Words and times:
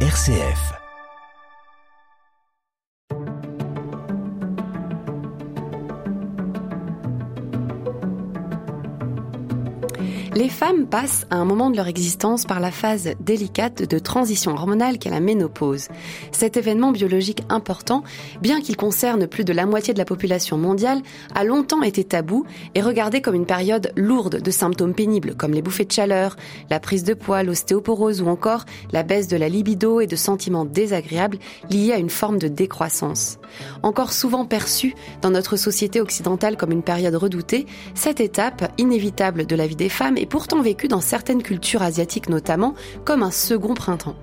RCF. 0.00 0.85
Les 10.36 10.50
femmes 10.50 10.86
passent 10.86 11.26
à 11.30 11.36
un 11.36 11.46
moment 11.46 11.70
de 11.70 11.78
leur 11.78 11.86
existence 11.86 12.44
par 12.44 12.60
la 12.60 12.70
phase 12.70 13.14
délicate 13.20 13.88
de 13.88 13.98
transition 13.98 14.52
hormonale 14.52 14.98
qu'est 14.98 15.08
la 15.08 15.18
ménopause. 15.18 15.88
Cet 16.30 16.58
événement 16.58 16.92
biologique 16.92 17.42
important, 17.48 18.04
bien 18.42 18.60
qu'il 18.60 18.76
concerne 18.76 19.28
plus 19.28 19.44
de 19.44 19.54
la 19.54 19.64
moitié 19.64 19.94
de 19.94 19.98
la 19.98 20.04
population 20.04 20.58
mondiale, 20.58 21.00
a 21.34 21.42
longtemps 21.42 21.80
été 21.80 22.04
tabou 22.04 22.44
et 22.74 22.82
regardé 22.82 23.22
comme 23.22 23.34
une 23.34 23.46
période 23.46 23.92
lourde 23.96 24.42
de 24.42 24.50
symptômes 24.50 24.92
pénibles 24.92 25.34
comme 25.34 25.54
les 25.54 25.62
bouffées 25.62 25.86
de 25.86 25.92
chaleur, 25.92 26.36
la 26.68 26.80
prise 26.80 27.02
de 27.02 27.14
poids, 27.14 27.42
l'ostéoporose 27.42 28.20
ou 28.20 28.26
encore 28.26 28.66
la 28.92 29.04
baisse 29.04 29.28
de 29.28 29.38
la 29.38 29.48
libido 29.48 30.02
et 30.02 30.06
de 30.06 30.16
sentiments 30.16 30.66
désagréables 30.66 31.38
liés 31.70 31.92
à 31.92 31.98
une 31.98 32.10
forme 32.10 32.38
de 32.38 32.48
décroissance. 32.48 33.38
Encore 33.82 34.12
souvent 34.12 34.44
perçue 34.44 34.96
dans 35.22 35.30
notre 35.30 35.56
société 35.56 35.98
occidentale 36.02 36.58
comme 36.58 36.72
une 36.72 36.82
période 36.82 37.14
redoutée, 37.14 37.64
cette 37.94 38.20
étape 38.20 38.70
inévitable 38.76 39.46
de 39.46 39.56
la 39.56 39.66
vie 39.66 39.76
des 39.76 39.88
femmes 39.88 40.18
pourtant 40.26 40.60
vécu 40.60 40.88
dans 40.88 41.00
certaines 41.00 41.42
cultures 41.42 41.82
asiatiques 41.82 42.28
notamment 42.28 42.74
comme 43.04 43.22
un 43.22 43.30
second 43.30 43.74
printemps. 43.74 44.16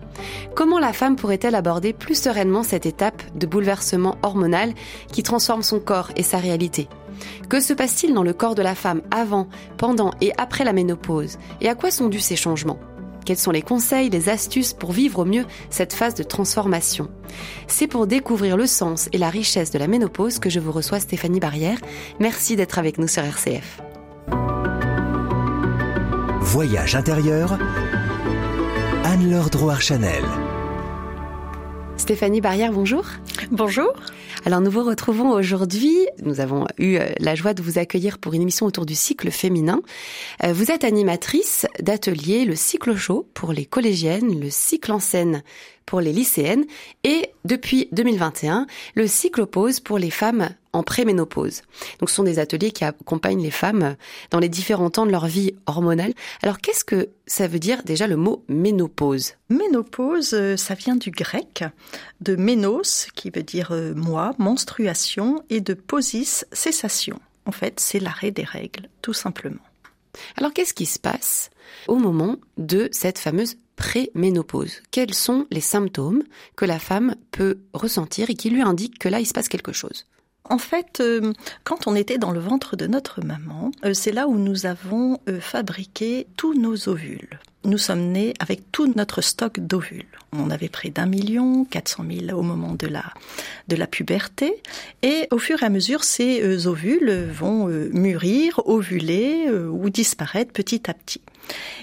Comment 0.56 0.80
la 0.80 0.94
femme 0.94 1.16
pourrait-elle 1.16 1.56
aborder 1.56 1.94
plus 1.94 2.20
sereinement 2.20 2.64
cette 2.64 2.86
étape 2.86 3.22
de 3.36 3.48
bouleversement 3.48 4.18
hormonal 4.22 4.74
qui 5.12 5.24
transforme 5.24 5.64
son 5.64 5.80
corps 5.80 6.12
et 6.16 6.24
sa 6.24 6.38
réalité? 6.38 6.88
Que 7.50 7.60
se 7.60 7.74
passe-t-il 7.74 8.14
dans 8.14 8.24
le 8.24 8.34
corps 8.34 8.56
de 8.56 8.62
la 8.62 8.76
femme 8.76 9.02
avant, 9.12 9.48
pendant 9.78 10.12
et 10.22 10.32
après 10.38 10.64
la 10.64 10.74
ménopause? 10.74 11.38
Et 11.62 11.70
à 11.70 11.76
quoi 11.76 11.92
sont 11.92 12.08
dus 12.08 12.20
ces 12.20 12.36
changements? 12.36 12.80
Quels 13.26 13.38
sont 13.38 13.52
les 13.52 13.62
conseils, 13.62 14.10
les 14.10 14.28
astuces 14.28 14.74
pour 14.74 14.92
vivre 14.92 15.20
au 15.20 15.26
mieux 15.26 15.46
cette 15.70 15.94
phase 15.94 16.16
de 16.16 16.24
transformation? 16.24 17.10
C'est 17.68 17.88
pour 17.88 18.08
découvrir 18.08 18.58
le 18.58 18.68
sens 18.68 19.08
et 19.14 19.18
la 19.18 19.30
richesse 19.30 19.72
de 19.72 19.80
la 19.80 19.88
ménopause 19.88 20.40
que 20.40 20.50
je 20.50 20.60
vous 20.60 20.72
reçois 20.72 21.00
Stéphanie 21.00 21.40
Barrière. 21.40 21.80
Merci 22.20 22.56
d'être 22.56 22.80
avec 22.80 22.98
nous 22.98 23.08
sur 23.08 23.24
RCF. 23.24 23.82
Voyage 26.54 26.94
intérieur, 26.94 27.58
Anne-Laure 29.04 29.50
Drouard-Chanel. 29.50 30.24
Stéphanie 31.98 32.42
Barrière, 32.42 32.72
bonjour. 32.72 33.06
Bonjour. 33.50 33.92
Alors 34.46 34.62
nous 34.62 34.70
vous 34.70 34.84
retrouvons 34.84 35.32
aujourd'hui. 35.32 35.98
Nous 36.22 36.42
avons 36.42 36.68
eu 36.78 36.98
euh, 36.98 37.08
la 37.18 37.34
joie 37.34 37.56
de 37.56 37.64
vous 37.64 37.80
accueillir 37.80 38.20
pour 38.20 38.36
une 38.36 38.44
émission 38.44 38.68
autour 38.68 38.86
du 38.86 38.94
cycle 38.94 39.32
féminin. 39.32 39.82
Euh, 40.44 40.54
vous 40.54 40.70
êtes 40.70 40.84
animatrice 40.84 41.66
d'atelier 41.80 42.46
le 42.46 42.56
cycle 42.56 42.96
chaud 42.96 43.28
pour 43.34 43.52
les 43.52 43.66
collégiennes, 43.66 44.40
le 44.40 44.52
cycle 44.52 44.92
en 44.92 45.00
scène 45.00 45.42
pour 45.88 46.02
les 46.02 46.14
lycéennes 46.14 46.66
et 47.04 47.32
depuis 47.46 47.88
2021, 47.94 48.68
le 48.94 49.08
cyclopause 49.08 49.80
pour 49.80 49.98
les 49.98 50.12
femmes 50.12 50.50
en 50.74 50.84
préménopause. 50.84 51.62
Donc 52.00 52.10
ce 52.10 52.16
sont 52.16 52.24
des 52.24 52.40
ateliers 52.40 52.72
qui 52.72 52.84
accompagnent 52.84 53.42
les 53.42 53.52
femmes 53.52 53.96
dans 54.32 54.40
les 54.40 54.50
différents 54.50 54.90
temps 54.90 55.06
de 55.06 55.12
leur 55.12 55.28
vie 55.28 55.54
hormonale. 55.68 56.14
Alors 56.42 56.60
qu'est-ce 56.60 56.84
que 56.84 57.10
ça 57.28 57.48
veut 57.48 57.60
dire 57.60 57.84
déjà 57.84 58.08
le 58.08 58.18
mot 58.18 58.44
ménopause? 58.50 59.34
Ménopause, 59.50 60.34
euh, 60.34 60.58
ça 60.58 60.74
vient 60.74 60.96
du 60.96 61.12
grec, 61.12 61.64
de 62.22 62.36
ménos 62.36 63.08
qui 63.16 63.30
veut 63.30 63.44
dire 63.44 63.72
euh, 63.72 63.94
moi, 63.96 64.34
menstruation, 64.40 65.44
et 65.50 65.62
de 65.62 65.74
posis, 65.74 66.46
cessation. 66.52 67.20
En 67.46 67.52
fait, 67.52 67.80
c'est 67.80 68.00
l'arrêt 68.00 68.32
des 68.32 68.44
règles, 68.44 68.90
tout 69.02 69.14
simplement. 69.14 69.62
Alors 70.38 70.54
qu'est-ce 70.54 70.74
qui 70.74 70.86
se 70.86 71.00
passe 71.00 71.50
au 71.88 71.96
moment 71.96 72.38
de 72.58 72.90
cette 72.92 73.20
fameuse 73.20 73.56
préménopause? 73.76 74.82
Quels 74.92 75.14
sont 75.14 75.48
les 75.52 75.62
symptômes 75.62 76.24
que 76.56 76.66
la 76.66 76.80
femme 76.80 77.16
peut 77.32 77.60
ressentir 77.74 78.30
et 78.30 78.36
qui 78.36 78.50
lui 78.50 78.62
indiquent 78.62 79.00
que 79.00 79.10
là, 79.10 79.20
il 79.20 79.26
se 79.26 79.34
passe 79.34 79.50
quelque 79.50 79.74
chose? 79.74 80.06
En 80.50 80.58
fait, 80.58 81.00
euh, 81.00 81.34
quand 81.64 81.88
on 81.88 81.96
était 81.96 82.18
dans 82.18 82.32
le 82.32 82.40
ventre 82.40 82.76
de 82.76 82.86
notre 82.86 83.24
maman, 83.24 83.72
euh, 83.86 83.94
c'est 83.94 84.12
là 84.12 84.28
où 84.28 84.38
nous 84.38 84.66
avons 84.66 85.20
euh, 85.30 85.40
fabriqué 85.40 86.28
tous 86.38 86.54
nos 86.54 86.90
ovules 86.90 87.40
nous 87.66 87.78
sommes 87.78 88.12
nés 88.12 88.34
avec 88.42 88.74
tout 88.74 88.92
notre 88.98 89.22
stock 89.22 89.58
d'ovules. 89.58 90.04
On 90.34 90.50
avait 90.50 90.68
près 90.68 90.90
d'un 90.90 91.06
million, 91.06 91.64
400 91.64 92.04
000 92.28 92.38
au 92.38 92.42
moment 92.42 92.74
de 92.74 92.88
la, 92.88 93.06
de 93.70 93.78
la 93.78 93.88
puberté. 93.88 94.62
Et 95.02 95.30
au 95.32 95.38
fur 95.38 95.64
et 95.64 95.66
à 95.66 95.70
mesure, 95.70 96.04
ces 96.04 96.68
ovules 96.68 97.30
vont 97.32 97.68
mûrir, 97.68 98.60
ovuler 98.66 99.50
ou 99.50 99.90
disparaître 99.90 100.52
petit 100.52 100.90
à 100.90 100.94
petit. 100.94 101.22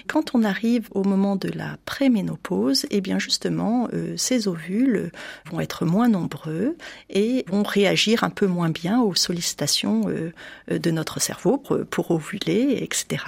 Quand 0.06 0.34
on 0.34 0.42
arrive 0.42 0.88
au 0.92 1.04
moment 1.04 1.36
de 1.36 1.48
la 1.48 1.76
préménopause, 1.84 2.86
eh 2.90 3.00
bien 3.00 3.18
justement, 3.18 3.88
ces 4.16 4.48
ovules 4.48 5.10
vont 5.50 5.60
être 5.60 5.84
moins 5.84 6.08
nombreux 6.08 6.76
et 7.08 7.44
vont 7.48 7.62
réagir 7.62 8.24
un 8.24 8.30
peu 8.30 8.46
moins 8.46 8.70
bien 8.70 9.00
aux 9.00 9.14
sollicitations 9.14 10.06
de 10.68 10.90
notre 10.90 11.20
cerveau 11.20 11.58
pour, 11.58 11.78
pour 11.90 12.10
ovuler, 12.10 12.78
etc. 12.80 13.24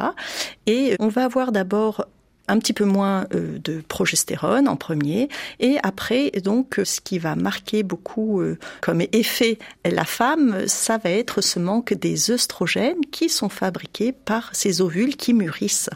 Et 0.66 0.96
on 0.98 1.08
va 1.08 1.24
avoir 1.24 1.52
d'abord 1.52 2.06
un 2.52 2.58
petit 2.58 2.72
peu 2.72 2.84
moins 2.84 3.26
euh, 3.34 3.58
de 3.58 3.82
progestérone 3.88 4.68
en 4.68 4.76
premier, 4.76 5.28
et 5.58 5.76
après, 5.82 6.30
donc, 6.42 6.80
ce 6.84 7.00
qui 7.00 7.18
va 7.18 7.34
marquer 7.34 7.82
beaucoup 7.82 8.40
euh, 8.40 8.58
comme 8.80 9.00
effet 9.12 9.58
la 9.84 10.04
femme, 10.04 10.66
ça 10.66 10.98
va 10.98 11.10
être 11.10 11.40
ce 11.40 11.58
manque 11.58 11.94
des 11.94 12.30
œstrogènes 12.30 13.00
qui 13.10 13.28
sont 13.28 13.48
fabriqués 13.48 14.12
par 14.12 14.54
ces 14.54 14.80
ovules 14.82 15.16
qui 15.16 15.32
mûrissent. 15.32 15.90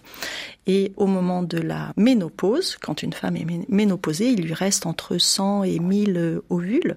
Et 0.67 0.93
au 0.97 1.07
moment 1.07 1.43
de 1.43 1.59
la 1.59 1.93
ménopause, 1.97 2.77
quand 2.81 3.03
une 3.03 3.13
femme 3.13 3.37
est 3.37 3.47
ménopausée, 3.69 4.29
il 4.29 4.43
lui 4.43 4.55
reste 4.55 4.87
entre 4.87 5.19
100 5.19 5.65
et 5.65 5.79
1000 5.79 6.41
ovules. 6.51 6.97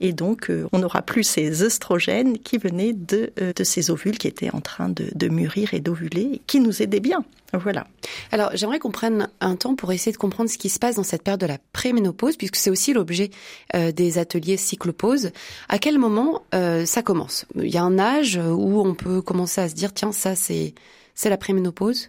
Et 0.00 0.12
donc, 0.12 0.50
euh, 0.50 0.68
on 0.72 0.78
n'aura 0.78 1.02
plus 1.02 1.24
ces 1.24 1.62
œstrogènes 1.62 2.38
qui 2.38 2.58
venaient 2.58 2.92
de, 2.92 3.32
de 3.36 3.64
ces 3.64 3.90
ovules 3.90 4.18
qui 4.18 4.28
étaient 4.28 4.54
en 4.54 4.60
train 4.60 4.88
de, 4.88 5.08
de 5.14 5.28
mûrir 5.28 5.72
et 5.74 5.80
d'ovuler, 5.80 6.42
qui 6.46 6.60
nous 6.60 6.82
aidaient 6.82 7.00
bien. 7.00 7.24
Voilà. 7.52 7.86
Alors, 8.32 8.50
j'aimerais 8.54 8.78
qu'on 8.78 8.90
prenne 8.90 9.28
un 9.40 9.56
temps 9.56 9.76
pour 9.76 9.92
essayer 9.92 10.12
de 10.12 10.16
comprendre 10.16 10.50
ce 10.50 10.58
qui 10.58 10.68
se 10.68 10.78
passe 10.78 10.96
dans 10.96 11.02
cette 11.02 11.22
période 11.22 11.40
de 11.40 11.46
la 11.46 11.58
préménopause, 11.72 12.36
puisque 12.36 12.56
c'est 12.56 12.70
aussi 12.70 12.92
l'objet 12.92 13.30
euh, 13.74 13.92
des 13.92 14.18
ateliers 14.18 14.56
cyclopause. 14.56 15.30
À 15.68 15.78
quel 15.78 15.98
moment 15.98 16.42
euh, 16.54 16.84
ça 16.84 17.02
commence? 17.02 17.46
Il 17.54 17.72
y 17.72 17.78
a 17.78 17.82
un 17.82 17.98
âge 17.98 18.36
où 18.36 18.80
on 18.80 18.94
peut 18.94 19.22
commencer 19.22 19.60
à 19.60 19.68
se 19.68 19.74
dire, 19.74 19.94
tiens, 19.94 20.12
ça, 20.12 20.34
c'est 20.34 20.74
c'est 21.14 21.30
la 21.30 21.38
préménopause? 21.38 22.08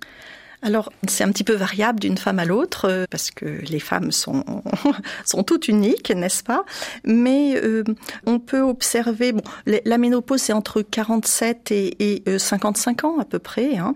Alors, 0.63 0.91
c'est 1.07 1.23
un 1.23 1.31
petit 1.31 1.43
peu 1.43 1.53
variable 1.53 1.99
d'une 1.99 2.17
femme 2.17 2.39
à 2.39 2.45
l'autre, 2.45 2.89
euh, 2.89 3.05
parce 3.11 3.29
que 3.29 3.45
les 3.45 3.79
femmes 3.79 4.11
sont, 4.11 4.43
sont 5.25 5.43
toutes 5.43 5.67
uniques, 5.67 6.09
n'est-ce 6.09 6.43
pas? 6.43 6.65
Mais 7.05 7.55
euh, 7.57 7.83
on 8.25 8.39
peut 8.39 8.61
observer, 8.61 9.33
bon, 9.33 9.43
la 9.65 9.97
ménopause, 9.99 10.41
c'est 10.41 10.53
entre 10.53 10.81
47 10.81 11.71
et, 11.71 12.23
et 12.25 12.39
55 12.39 13.03
euh, 13.03 13.07
ans 13.07 13.19
à 13.19 13.25
peu 13.25 13.37
près. 13.37 13.77
Hein, 13.77 13.95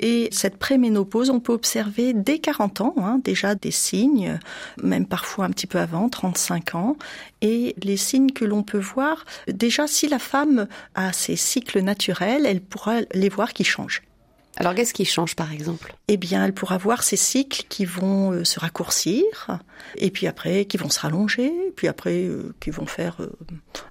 et 0.00 0.28
cette 0.32 0.58
préménopause, 0.58 1.30
on 1.30 1.40
peut 1.40 1.54
observer 1.54 2.12
dès 2.12 2.38
40 2.38 2.82
ans, 2.82 2.94
hein, 2.98 3.18
déjà 3.24 3.54
des 3.54 3.70
signes, 3.70 4.38
même 4.82 5.06
parfois 5.06 5.46
un 5.46 5.50
petit 5.50 5.66
peu 5.66 5.78
avant, 5.78 6.10
35 6.10 6.74
ans. 6.74 6.96
Et 7.40 7.74
les 7.82 7.96
signes 7.96 8.32
que 8.32 8.44
l'on 8.44 8.62
peut 8.62 8.78
voir, 8.78 9.24
déjà, 9.48 9.86
si 9.86 10.08
la 10.08 10.18
femme 10.18 10.68
a 10.94 11.14
ses 11.14 11.36
cycles 11.36 11.80
naturels, 11.80 12.44
elle 12.44 12.60
pourra 12.60 12.96
les 13.14 13.30
voir 13.30 13.54
qui 13.54 13.64
changent. 13.64 14.02
Alors 14.56 14.74
qu'est-ce 14.74 14.92
qui 14.92 15.04
change 15.04 15.34
par 15.34 15.52
exemple? 15.52 15.94
Eh 16.08 16.16
bien, 16.16 16.44
elle 16.44 16.52
pourra 16.52 16.76
voir 16.76 17.02
ces 17.02 17.16
cycles 17.16 17.64
qui 17.68 17.84
vont 17.84 18.32
euh, 18.32 18.44
se 18.44 18.60
raccourcir, 18.60 19.24
et 19.96 20.10
puis 20.10 20.26
après 20.26 20.66
qui 20.66 20.76
vont 20.76 20.90
se 20.90 21.00
rallonger, 21.00 21.52
puis 21.74 21.88
après 21.88 22.24
euh, 22.24 22.54
qui 22.60 22.70
vont 22.70 22.86
faire 22.86 23.16
euh, 23.20 23.32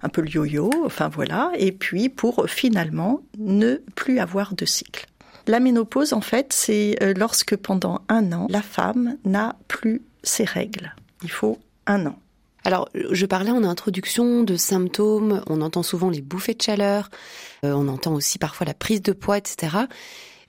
un 0.03 0.09
peu 0.09 0.21
le 0.21 0.29
yo-yo, 0.29 0.69
enfin 0.85 1.09
voilà, 1.09 1.51
et 1.57 1.71
puis 1.71 2.09
pour 2.09 2.45
finalement 2.47 3.21
ne 3.39 3.81
plus 3.95 4.19
avoir 4.19 4.53
de 4.53 4.65
cycle. 4.65 5.07
La 5.47 5.59
ménopause, 5.59 6.13
en 6.13 6.21
fait, 6.21 6.53
c'est 6.53 6.95
lorsque 7.17 7.55
pendant 7.55 8.01
un 8.09 8.31
an, 8.31 8.45
la 8.49 8.61
femme 8.61 9.17
n'a 9.25 9.55
plus 9.67 10.03
ses 10.21 10.43
règles. 10.43 10.93
Il 11.23 11.31
faut 11.31 11.57
un 11.87 12.05
an. 12.05 12.19
Alors, 12.63 12.87
je 12.93 13.25
parlais 13.25 13.49
en 13.49 13.63
introduction 13.63 14.43
de 14.43 14.55
symptômes, 14.55 15.43
on 15.47 15.61
entend 15.61 15.81
souvent 15.81 16.11
les 16.11 16.21
bouffées 16.21 16.53
de 16.53 16.61
chaleur, 16.61 17.09
on 17.63 17.87
entend 17.87 18.13
aussi 18.13 18.37
parfois 18.37 18.67
la 18.67 18.75
prise 18.75 19.01
de 19.01 19.13
poids, 19.13 19.39
etc. 19.39 19.77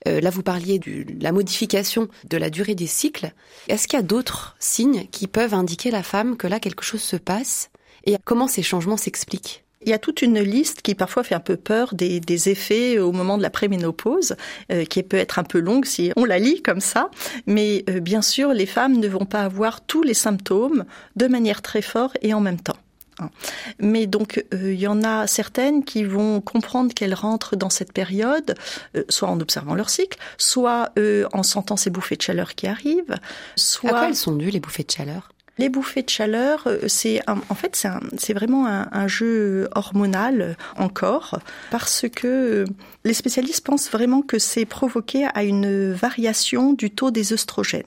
Euh, 0.08 0.20
là, 0.20 0.30
vous 0.30 0.42
parliez 0.42 0.78
de 0.78 1.04
la 1.20 1.32
modification 1.32 2.08
de 2.28 2.36
la 2.36 2.50
durée 2.50 2.74
des 2.74 2.86
cycles. 2.86 3.32
Est-ce 3.68 3.86
qu'il 3.86 3.98
y 3.98 4.00
a 4.00 4.04
d'autres 4.04 4.56
signes 4.58 5.06
qui 5.10 5.26
peuvent 5.26 5.54
indiquer 5.54 5.90
la 5.90 6.02
femme 6.02 6.36
que 6.36 6.46
là, 6.46 6.60
quelque 6.60 6.84
chose 6.84 7.02
se 7.02 7.16
passe 7.16 7.70
Et 8.04 8.16
comment 8.24 8.48
ces 8.48 8.62
changements 8.62 8.96
s'expliquent? 8.96 9.64
Il 9.84 9.88
y 9.88 9.92
a 9.92 9.98
toute 9.98 10.22
une 10.22 10.38
liste 10.38 10.82
qui 10.82 10.94
parfois 10.94 11.24
fait 11.24 11.34
un 11.34 11.40
peu 11.40 11.56
peur 11.56 11.94
des, 11.94 12.48
effets 12.48 12.98
au 12.98 13.10
moment 13.10 13.36
de 13.36 13.42
la 13.42 13.50
préménopause, 13.50 14.36
euh, 14.70 14.84
qui 14.84 15.02
peut 15.02 15.16
être 15.16 15.40
un 15.40 15.44
peu 15.44 15.58
longue 15.58 15.86
si 15.86 16.12
on 16.16 16.24
la 16.24 16.38
lit 16.38 16.62
comme 16.62 16.80
ça. 16.80 17.10
Mais 17.46 17.84
euh, 17.90 17.98
bien 17.98 18.22
sûr, 18.22 18.52
les 18.52 18.66
femmes 18.66 18.98
ne 18.98 19.08
vont 19.08 19.26
pas 19.26 19.40
avoir 19.40 19.80
tous 19.80 20.02
les 20.02 20.14
symptômes 20.14 20.84
de 21.16 21.26
manière 21.26 21.62
très 21.62 21.82
forte 21.82 22.16
et 22.22 22.32
en 22.32 22.40
même 22.40 22.60
temps. 22.60 22.76
Hein. 23.22 23.30
Mais 23.78 24.06
donc, 24.06 24.44
euh, 24.52 24.72
il 24.72 24.80
y 24.80 24.86
en 24.86 25.02
a 25.02 25.26
certaines 25.26 25.84
qui 25.84 26.04
vont 26.04 26.40
comprendre 26.40 26.92
qu'elles 26.94 27.14
rentrent 27.14 27.56
dans 27.56 27.70
cette 27.70 27.92
période, 27.92 28.54
euh, 28.96 29.04
soit 29.08 29.28
en 29.28 29.40
observant 29.40 29.74
leur 29.74 29.90
cycle, 29.90 30.18
soit 30.38 30.90
euh, 30.98 31.26
en 31.32 31.42
sentant 31.42 31.76
ces 31.76 31.90
bouffées 31.90 32.16
de 32.16 32.22
chaleur 32.22 32.54
qui 32.54 32.66
arrivent, 32.66 33.16
soit... 33.56 33.90
À 33.90 33.92
quoi 33.92 34.08
elles 34.08 34.16
sont 34.16 34.32
dues, 34.32 34.50
les 34.50 34.60
bouffées 34.60 34.84
de 34.84 34.90
chaleur? 34.90 35.32
Les 35.58 35.68
bouffées 35.68 36.02
de 36.02 36.08
chaleur, 36.08 36.62
euh, 36.66 36.88
c'est 36.88 37.20
en 37.28 37.54
fait 37.54 37.86
c'est 38.16 38.32
vraiment 38.32 38.66
un, 38.66 39.06
jeu 39.06 39.68
hormonal 39.74 40.56
encore 40.78 41.38
parce 41.70 42.06
que 42.14 42.64
les 43.04 43.12
spécialistes 43.12 43.64
pensent 43.64 43.90
vraiment 43.90 44.22
que 44.22 44.38
c'est 44.38 44.64
provoqué 44.64 45.26
à 45.34 45.44
une 45.44 45.92
variation 45.92 46.72
du 46.72 46.90
taux 46.90 47.10
des 47.10 47.34
œstrogènes. 47.34 47.84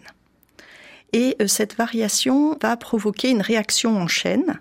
Et 1.11 1.35
euh, 1.41 1.47
cette 1.47 1.75
variation 1.75 2.57
va 2.61 2.77
provoquer 2.77 3.29
une 3.29 3.41
réaction 3.41 3.97
en 3.97 4.07
chaîne. 4.07 4.59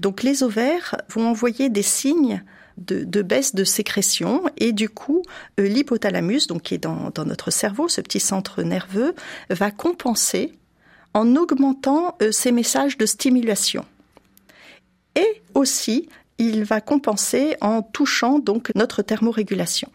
Donc 0.00 0.22
les 0.22 0.42
ovaires 0.42 0.96
vont 1.08 1.28
envoyer 1.28 1.68
des 1.68 1.82
signes 1.82 2.42
de, 2.78 3.22
baisse 3.22 3.54
de 3.54 3.64
sécrétion 3.64 4.44
et 4.56 4.72
du 4.72 4.88
coup 4.88 5.22
euh, 5.60 5.68
l'hypothalamus, 5.68 6.46
donc 6.46 6.62
qui 6.62 6.74
est 6.74 6.78
dans, 6.78 7.12
notre 7.24 7.50
cerveau, 7.50 7.88
ce 7.88 8.00
petit 8.00 8.20
centre 8.20 8.62
nerveux, 8.62 9.14
va 9.50 9.70
compenser 9.70 10.52
en 11.14 11.36
augmentant 11.36 12.16
euh, 12.22 12.32
ces 12.32 12.52
messages 12.52 12.96
de 12.96 13.06
stimulation. 13.06 13.84
Et 15.14 15.42
aussi, 15.54 16.08
il 16.38 16.64
va 16.64 16.80
compenser 16.80 17.56
en 17.60 17.82
touchant 17.82 18.38
donc 18.38 18.72
notre 18.74 19.02
thermorégulation. 19.02 19.90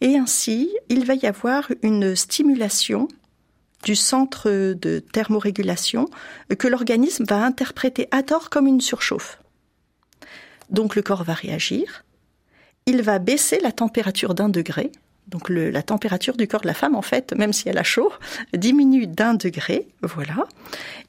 Et 0.00 0.16
ainsi, 0.16 0.70
il 0.88 1.04
va 1.04 1.14
y 1.14 1.26
avoir 1.26 1.70
une 1.82 2.14
stimulation 2.14 3.08
du 3.82 3.96
centre 3.96 4.50
de 4.50 4.98
thermorégulation 5.00 6.08
que 6.58 6.68
l'organisme 6.68 7.24
va 7.24 7.44
interpréter 7.44 8.08
à 8.10 8.22
tort 8.22 8.50
comme 8.50 8.66
une 8.66 8.80
surchauffe. 8.80 9.40
Donc 10.70 10.96
le 10.96 11.02
corps 11.02 11.24
va 11.24 11.34
réagir, 11.34 12.04
il 12.86 13.02
va 13.02 13.18
baisser 13.18 13.60
la 13.60 13.72
température 13.72 14.34
d'un 14.34 14.48
degré, 14.48 14.90
donc 15.28 15.48
la 15.48 15.82
température 15.82 16.36
du 16.36 16.48
corps 16.48 16.62
de 16.62 16.66
la 16.66 16.74
femme, 16.74 16.96
en 16.96 17.02
fait, 17.02 17.32
même 17.32 17.52
si 17.52 17.68
elle 17.68 17.78
a 17.78 17.84
chaud, 17.84 18.12
diminue 18.54 19.06
d'un 19.06 19.34
degré, 19.34 19.88
voilà. 20.02 20.46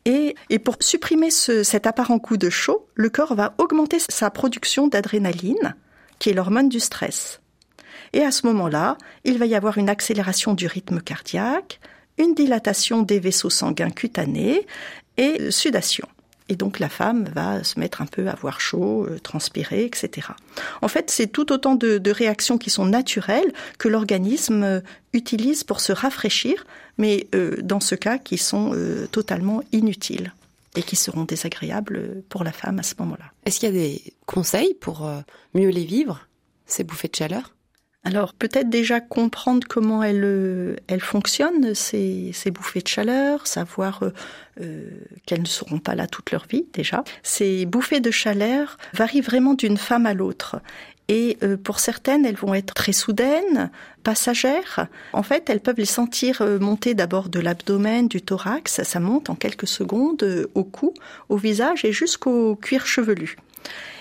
Et, 0.05 0.35
pour 0.63 0.77
supprimer 0.79 1.31
cet 1.31 1.87
apparent 1.87 2.19
coup 2.19 2.37
de 2.37 2.49
chaud, 2.49 2.87
le 2.95 3.09
corps 3.09 3.35
va 3.35 3.55
augmenter 3.57 3.97
sa 3.99 4.29
production 4.29 4.87
d'adrénaline, 4.87 5.75
qui 6.19 6.29
est 6.29 6.33
l'hormone 6.33 6.69
du 6.69 6.79
stress. 6.79 7.41
Et 8.13 8.21
à 8.21 8.31
ce 8.31 8.45
moment-là, 8.45 8.97
il 9.23 9.39
va 9.39 9.47
y 9.47 9.55
avoir 9.55 9.77
une 9.77 9.89
accélération 9.89 10.53
du 10.53 10.67
rythme 10.67 11.01
cardiaque, 11.01 11.79
une 12.17 12.33
dilatation 12.33 13.01
des 13.01 13.19
vaisseaux 13.19 13.49
sanguins 13.49 13.89
cutanés 13.89 14.65
et 15.17 15.51
sudation. 15.51 16.07
Et 16.49 16.55
donc 16.55 16.79
la 16.79 16.89
femme 16.89 17.25
va 17.33 17.63
se 17.63 17.79
mettre 17.79 18.01
un 18.01 18.05
peu 18.05 18.27
à 18.27 18.31
avoir 18.31 18.59
chaud, 18.59 19.05
euh, 19.05 19.19
transpirer, 19.19 19.85
etc. 19.85 20.27
En 20.81 20.87
fait, 20.87 21.09
c'est 21.09 21.27
tout 21.27 21.51
autant 21.51 21.75
de, 21.75 22.11
réactions 22.11 22.57
qui 22.57 22.69
sont 22.69 22.85
naturelles 22.85 23.53
que 23.79 23.87
l'organisme 23.87 24.63
euh, 24.63 24.79
utilise 25.13 25.63
pour 25.63 25.79
se 25.79 25.91
rafraîchir, 25.93 26.65
mais 26.97 27.27
euh, 27.33 27.57
dans 27.61 27.79
ce 27.79 27.95
cas 27.95 28.17
qui 28.17 28.37
sont 28.37 28.75
totalement 29.11 29.63
inutiles 29.71 30.33
et 30.75 30.83
qui 30.83 30.95
seront 30.95 31.23
désagréables 31.23 32.23
pour 32.29 32.43
la 32.43 32.51
femme 32.51 32.79
à 32.79 32.83
ce 32.83 32.95
moment-là. 32.99 33.25
Est-ce 33.45 33.59
qu'il 33.59 33.69
y 33.69 33.71
a 33.71 33.75
des 33.75 34.13
conseils 34.25 34.73
pour 34.75 35.09
mieux 35.53 35.69
les 35.69 35.85
vivre, 35.85 36.27
ces 36.65 36.83
bouffées 36.83 37.07
de 37.07 37.15
chaleur? 37.15 37.52
Alors 38.05 38.33
peut-être 38.33 38.69
déjà 38.69 38.99
comprendre 38.99 39.65
comment 39.67 40.03
elles, 40.03 40.23
euh, 40.25 40.75
elles 40.87 41.01
fonctionnent, 41.01 41.73
ces, 41.73 42.31
ces 42.33 42.51
bouffées 42.51 42.81
de 42.81 42.87
chaleur, 42.87 43.47
savoir 43.47 44.03
euh, 44.03 44.13
euh, 44.61 44.89
qu'elles 45.25 45.41
ne 45.41 45.47
seront 45.47 45.79
pas 45.79 45.95
là 45.95 46.05
toute 46.05 46.31
leur 46.31 46.45
vie 46.45 46.65
déjà. 46.73 47.05
Ces 47.23 47.65
bouffées 47.65 48.01
de 48.01 48.11
chaleur 48.11 48.77
varient 48.93 49.21
vraiment 49.21 49.53
d'une 49.53 49.77
femme 49.77 50.05
à 50.05 50.13
l'autre. 50.13 50.57
Et 51.09 51.37
pour 51.65 51.79
certaines, 51.79 52.25
elles 52.25 52.37
vont 52.37 52.53
être 52.53 52.73
très 52.73 52.93
soudaines, 52.93 53.69
passagères. 54.03 54.87
En 55.11 55.21
fait, 55.21 55.49
elles 55.49 55.59
peuvent 55.59 55.77
les 55.77 55.83
sentir 55.83 56.41
monter 56.61 56.93
d'abord 56.93 57.27
de 57.27 57.41
l'abdomen, 57.41 58.07
du 58.07 58.21
thorax. 58.21 58.81
Ça 58.83 58.99
monte 59.01 59.29
en 59.29 59.35
quelques 59.35 59.67
secondes 59.67 60.47
au 60.55 60.63
cou, 60.63 60.93
au 61.27 61.35
visage 61.35 61.83
et 61.83 61.91
jusqu'au 61.91 62.55
cuir 62.55 62.87
chevelu. 62.87 63.35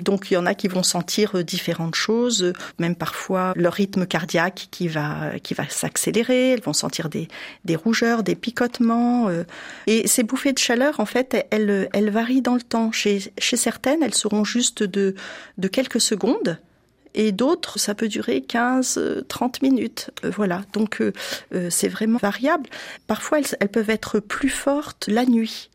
Donc 0.01 0.31
il 0.31 0.35
y 0.35 0.37
en 0.37 0.47
a 0.47 0.55
qui 0.55 0.69
vont 0.69 0.83
sentir 0.83 1.37
euh, 1.37 1.45
différentes 1.45 1.95
choses, 1.95 2.53
même 2.79 2.97
parfois 2.97 3.53
leur 3.57 3.75
rythme 3.75 4.07
cardiaque 4.07 4.69
qui 4.71 4.89
va 4.89 5.39
qui 5.43 5.55
va 5.55 5.69
s'accélérer, 5.69 6.51
elles 6.51 6.63
vont 6.63 6.73
sentir 6.73 7.09
des, 7.09 7.29
des 7.65 7.77
rougeurs, 7.77 8.23
des 8.23 8.35
picotements 8.35 9.29
euh. 9.29 9.45
et 9.87 10.07
ces 10.09 10.23
bouffées 10.23 10.53
de 10.53 10.59
chaleur 10.59 11.01
en 11.01 11.07
fait 11.07 11.47
elles 11.51 11.89
elles 11.93 12.11
varient 12.11 12.43
dans 12.43 12.55
le 12.55 12.63
temps. 12.63 12.93
Chez 12.93 13.33
chez 13.39 13.57
certaines, 13.57 14.03
elles 14.03 14.15
seront 14.15 14.45
juste 14.45 14.83
de 14.83 15.15
de 15.59 15.69
quelques 15.69 16.01
secondes 16.01 16.59
et 17.15 17.31
d'autres, 17.31 17.79
ça 17.79 17.95
peut 17.95 18.09
durer 18.09 18.41
15, 18.41 19.25
30 19.29 19.61
minutes. 19.61 20.11
Euh, 20.25 20.31
voilà, 20.35 20.63
donc 20.73 21.03
c'est 21.69 21.89
vraiment 21.89 22.19
variable. 22.19 22.71
Parfois, 23.07 23.41
elles, 23.61 23.69
peuvent 23.69 23.91
être 23.91 24.19
plus 24.19 24.49
fortes 24.49 25.09
la 25.09 25.27
nuit. 25.27 25.69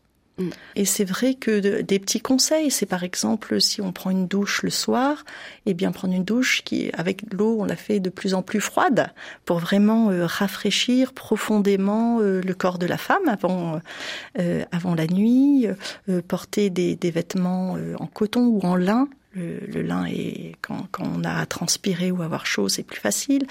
Et 0.76 0.84
c'est 0.84 1.04
vrai 1.04 1.34
que 1.34 1.80
des 1.80 1.98
petits 1.98 2.20
conseils, 2.20 2.70
c'est 2.70 2.86
par 2.86 3.02
exemple 3.02 3.60
si 3.60 3.80
on 3.80 3.92
prend 3.92 4.10
une 4.10 4.28
douche 4.28 4.62
le 4.62 4.70
soir, 4.70 5.24
eh 5.66 5.74
bien 5.74 5.90
prendre 5.90 6.14
une 6.14 6.24
douche 6.24 6.62
qui, 6.64 6.90
avec 6.92 7.22
l'eau, 7.32 7.58
on 7.60 7.64
la 7.64 7.76
fait 7.76 7.98
de 8.00 8.10
plus 8.10 8.34
en 8.34 8.42
plus 8.42 8.60
froide 8.60 9.10
pour 9.44 9.58
vraiment 9.58 10.10
euh, 10.10 10.26
rafraîchir 10.26 11.12
profondément 11.12 12.20
euh, 12.20 12.40
le 12.40 12.54
corps 12.54 12.78
de 12.78 12.86
la 12.86 12.98
femme 12.98 13.26
avant 13.26 13.80
euh, 14.38 14.64
avant 14.70 14.94
la 14.94 15.06
nuit, 15.06 15.66
porter 16.28 16.70
des, 16.70 16.94
des 16.94 17.10
vêtements 17.10 17.76
en 17.98 18.06
coton 18.06 18.46
ou 18.46 18.60
en 18.62 18.76
lin 18.76 19.08
le, 19.34 19.82
lin 19.82 20.04
est 20.06 20.56
quand, 20.62 20.86
quand, 20.90 21.04
on 21.04 21.24
a 21.24 21.32
à 21.32 21.46
transpirer 21.46 22.10
ou 22.10 22.22
avoir 22.22 22.46
chaud, 22.46 22.68
c'est 22.68 22.82
plus 22.82 23.00
facile. 23.00 23.46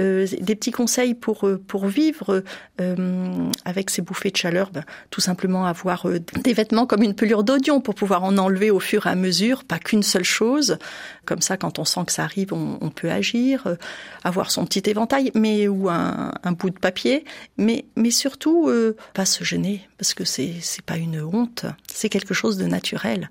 Euh, 0.00 0.26
des 0.40 0.56
petits 0.56 0.70
conseils 0.70 1.14
pour 1.14 1.46
euh, 1.46 1.62
pour 1.66 1.86
vivre 1.86 2.42
euh, 2.80 3.50
avec 3.64 3.90
ces 3.90 4.02
bouffées 4.02 4.30
de 4.30 4.36
chaleur, 4.36 4.70
ben, 4.70 4.84
tout 5.10 5.20
simplement 5.20 5.66
avoir 5.66 6.08
euh, 6.08 6.18
des 6.42 6.52
vêtements 6.52 6.86
comme 6.86 7.02
une 7.02 7.14
pelure 7.14 7.44
d'oignon 7.44 7.80
pour 7.80 7.94
pouvoir 7.94 8.24
en 8.24 8.36
enlever 8.38 8.70
au 8.70 8.80
fur 8.80 9.06
et 9.06 9.10
à 9.10 9.14
mesure, 9.14 9.64
pas 9.64 9.78
qu'une 9.78 10.02
seule 10.02 10.24
chose. 10.24 10.78
Comme 11.24 11.40
ça, 11.40 11.56
quand 11.56 11.78
on 11.78 11.84
sent 11.84 12.00
que 12.06 12.12
ça 12.12 12.24
arrive, 12.24 12.52
on, 12.52 12.90
peut 12.90 13.10
agir. 13.10 13.66
Euh, 13.66 13.76
avoir 14.24 14.50
son 14.50 14.64
petit 14.64 14.88
éventail, 14.90 15.30
mais 15.34 15.68
ou 15.68 15.88
un, 15.88 16.32
un 16.42 16.52
bout 16.52 16.70
de 16.70 16.78
papier, 16.78 17.24
mais 17.58 17.84
mais 17.96 18.10
surtout 18.10 18.70
pas 19.14 19.24
se 19.24 19.44
gêner 19.44 19.88
parce 19.98 20.14
que 20.14 20.24
c'est 20.24 20.54
c'est 20.60 20.84
pas 20.84 20.96
une 20.96 21.20
honte, 21.20 21.66
c'est 21.86 22.08
quelque 22.08 22.34
chose 22.34 22.56
de 22.56 22.66
naturel. 22.66 23.30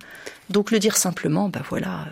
Donc 0.50 0.72
le 0.72 0.80
dire 0.80 0.98
simplement, 0.98 1.50
ben 1.50 1.62
voilà. 1.70 2.08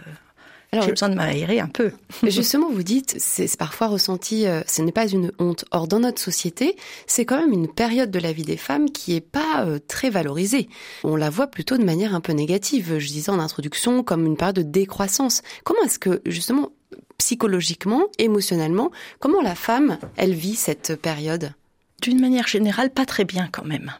Euh, 0.75 0.81
j'ai 0.83 0.91
besoin 0.91 1.09
de 1.09 1.15
m'aérer 1.15 1.59
un 1.59 1.67
peu. 1.67 1.91
Justement, 2.23 2.69
vous 2.69 2.83
dites, 2.83 3.15
c'est 3.17 3.57
parfois 3.57 3.87
ressenti, 3.87 4.45
euh, 4.45 4.61
ce 4.67 4.81
n'est 4.81 4.91
pas 4.91 5.07
une 5.07 5.31
honte. 5.39 5.65
Or, 5.71 5.87
dans 5.87 5.99
notre 5.99 6.21
société, 6.21 6.75
c'est 7.07 7.25
quand 7.25 7.39
même 7.39 7.53
une 7.53 7.67
période 7.67 8.11
de 8.11 8.19
la 8.19 8.31
vie 8.31 8.43
des 8.43 8.57
femmes 8.57 8.91
qui 8.91 9.15
est 9.15 9.21
pas 9.21 9.65
euh, 9.65 9.79
très 9.87 10.09
valorisée. 10.09 10.69
On 11.03 11.15
la 11.15 11.29
voit 11.29 11.47
plutôt 11.47 11.77
de 11.77 11.83
manière 11.83 12.13
un 12.13 12.21
peu 12.21 12.33
négative. 12.33 12.99
Je 12.99 13.07
disais 13.07 13.31
en 13.31 13.39
introduction, 13.39 14.03
comme 14.03 14.25
une 14.25 14.37
période 14.37 14.57
de 14.57 14.61
décroissance. 14.61 15.41
Comment 15.63 15.81
est-ce 15.83 15.99
que, 15.99 16.21
justement, 16.25 16.71
psychologiquement, 17.17 18.03
émotionnellement, 18.17 18.91
comment 19.19 19.41
la 19.41 19.55
femme, 19.55 19.97
elle 20.17 20.33
vit 20.33 20.55
cette 20.55 20.95
période? 20.95 21.53
D'une 22.01 22.21
manière 22.21 22.47
générale, 22.47 22.91
pas 22.91 23.05
très 23.05 23.25
bien 23.25 23.49
quand 23.51 23.65
même 23.65 23.91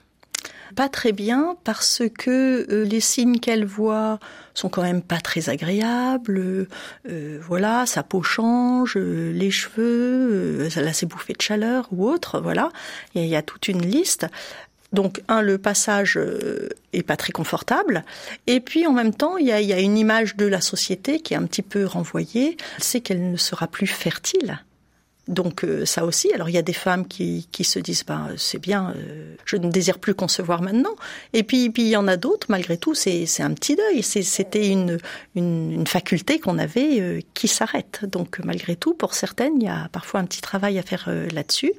pas 0.76 0.90
très 0.90 1.12
bien 1.12 1.56
parce 1.64 2.04
que 2.18 2.68
euh, 2.70 2.84
les 2.84 3.00
signes 3.00 3.40
qu'elle 3.40 3.66
voit 3.66 4.20
sont 4.54 4.70
quand 4.70 4.82
même 4.82 5.02
pas 5.02 5.20
très 5.20 5.50
agréables. 5.50 6.68
Euh, 7.10 7.40
voilà, 7.42 7.86
sa 7.86 8.04
peau 8.04 8.24
change, 8.24 8.96
euh, 8.98 9.32
les 9.32 9.52
cheveux, 9.52 10.68
elle 10.76 10.88
a 10.88 10.94
ses 10.94 11.06
bouffées 11.06 11.34
de 11.34 11.42
chaleur 11.42 11.88
ou 11.92 12.08
autre. 12.08 12.40
Voilà, 12.40 12.70
il 13.16 13.26
y, 13.26 13.36
a 13.36 13.42
toute 13.42 13.68
une 13.68 13.82
liste. 13.82 14.28
Donc, 14.92 15.22
un, 15.28 15.42
le 15.42 15.60
passage 15.60 16.20
est 16.94 17.04
pas 17.04 17.16
très 17.16 17.32
confortable. 17.32 18.04
Et 18.48 18.60
puis, 18.60 18.88
en 18.88 18.94
même 18.94 19.14
temps, 19.14 19.38
il 19.38 19.46
y 19.46 19.52
a, 19.52 19.62
y 19.62 19.72
a, 19.72 19.80
une 19.80 19.98
image 19.98 20.36
de 20.36 20.48
la 20.48 20.62
société 20.62 21.20
qui 21.20 21.36
est 21.36 21.38
un 21.38 21.46
petit 21.46 21.62
peu 21.62 21.86
renvoyée. 21.86 22.58
Sait 22.80 23.00
qu'elle 23.00 23.32
ne 23.32 23.38
sera 23.38 23.68
plus 23.68 23.86
fertile. 23.86 24.60
Donc 25.30 25.64
euh, 25.64 25.86
ça 25.86 26.06
aussi, 26.06 26.34
alors 26.34 26.50
il 26.50 26.56
y 26.56 26.58
a 26.58 26.64
des 26.64 26.74
femmes 26.74 27.08
qui, 27.08 27.48
qui 27.52 27.64
se 27.64 27.78
disent 27.78 28.04
ben 28.04 28.30
c'est 28.36 28.58
bien, 28.58 28.96
euh, 28.96 29.36
je 29.46 29.58
ne 29.58 29.70
désire 29.70 30.00
plus 30.00 30.16
concevoir 30.16 30.64
maintenant. 30.64 30.96
Et 31.34 31.44
puis 31.44 31.70
puis 31.70 31.84
il 31.84 31.90
y 31.90 31.96
en 31.96 32.08
a 32.08 32.18
d'autres 32.18 32.48
malgré 32.50 32.78
tout, 32.78 32.96
c'est 32.96 33.28
un 33.40 33.54
petit 33.54 33.76
deuil, 33.76 34.02
c'était 34.02 34.68
une, 34.68 34.98
une, 35.36 35.72
une 35.72 35.88
faculté 35.88 36.40
qu'on 36.40 36.58
avait 36.58 37.00
euh, 37.00 37.20
qui 37.36 37.48
s'arrête. 37.48 38.06
Donc 38.12 38.40
malgré 38.44 38.76
tout, 38.76 38.96
pour 38.96 39.14
certaines, 39.14 39.54
il 39.58 39.66
y 39.66 39.70
a 39.70 39.88
parfois 39.92 40.20
un 40.20 40.26
petit 40.26 40.42
travail 40.42 40.80
à 40.80 40.82
faire 40.82 41.08
là-dessus. 41.32 41.74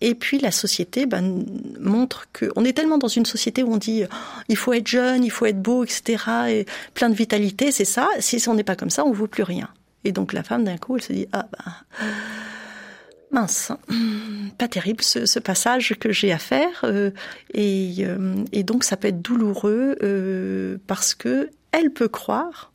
Et 0.00 0.16
puis 0.16 0.40
la 0.40 0.50
société 0.50 1.06
ben, 1.06 1.44
montre 1.78 2.26
que 2.32 2.50
on 2.56 2.64
est 2.64 2.72
tellement 2.72 2.98
dans 2.98 3.06
une 3.06 3.26
société 3.26 3.62
où 3.62 3.72
on 3.72 3.76
dit 3.76 4.02
il 4.48 4.56
faut 4.56 4.72
être 4.72 4.88
jeune, 4.88 5.22
il 5.22 5.30
faut 5.30 5.46
être 5.46 5.62
beau, 5.62 5.84
etc. 5.84 6.24
Et 6.48 6.66
plein 6.94 7.10
de 7.10 7.14
vitalité, 7.14 7.70
c'est 7.70 7.84
ça. 7.84 8.08
Si 8.18 8.42
on 8.48 8.54
n'est 8.54 8.64
pas 8.64 8.74
comme 8.74 8.90
ça, 8.90 9.04
on 9.04 9.12
vaut 9.12 9.28
plus 9.28 9.44
rien. 9.44 9.68
Et 10.02 10.10
donc 10.10 10.32
la 10.32 10.42
femme 10.42 10.64
d'un 10.64 10.78
coup, 10.78 10.96
elle 10.96 11.02
se 11.02 11.12
dit 11.12 11.28
ah 11.32 11.46
ben 11.52 11.72
mince, 13.32 13.72
pas 14.58 14.68
terrible 14.68 15.02
ce, 15.02 15.38
passage 15.38 15.94
que 15.98 16.12
j'ai 16.12 16.32
à 16.32 16.38
faire 16.38 16.82
euh, 16.84 17.10
euh, 17.56 18.44
et, 18.52 18.62
donc 18.62 18.84
ça 18.84 18.96
peut 18.96 19.08
être 19.08 19.22
douloureux 19.22 19.96
euh, 20.02 20.78
parce 20.86 21.14
que 21.14 21.50
elle 21.72 21.90
peut 21.90 22.08
croire 22.08 22.70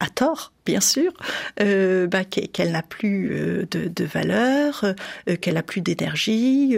à 0.00 0.08
tort, 0.08 0.52
bien 0.66 0.80
sûr, 0.80 1.12
bah, 1.58 2.24
qu'elle 2.24 2.72
n'a 2.72 2.82
plus 2.82 3.28
de, 3.70 4.04
valeur, 4.04 4.84
qu'elle 5.40 5.54
n'a 5.54 5.62
plus 5.62 5.80
d'énergie, 5.80 6.76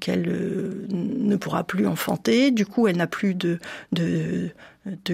qu'elle 0.00 0.88
ne 0.90 1.36
pourra 1.36 1.62
plus 1.62 1.86
enfanter. 1.86 2.50
Du 2.50 2.66
coup, 2.66 2.88
elle 2.88 2.96
n'a 2.96 3.06
plus 3.06 3.36
de 3.36 3.60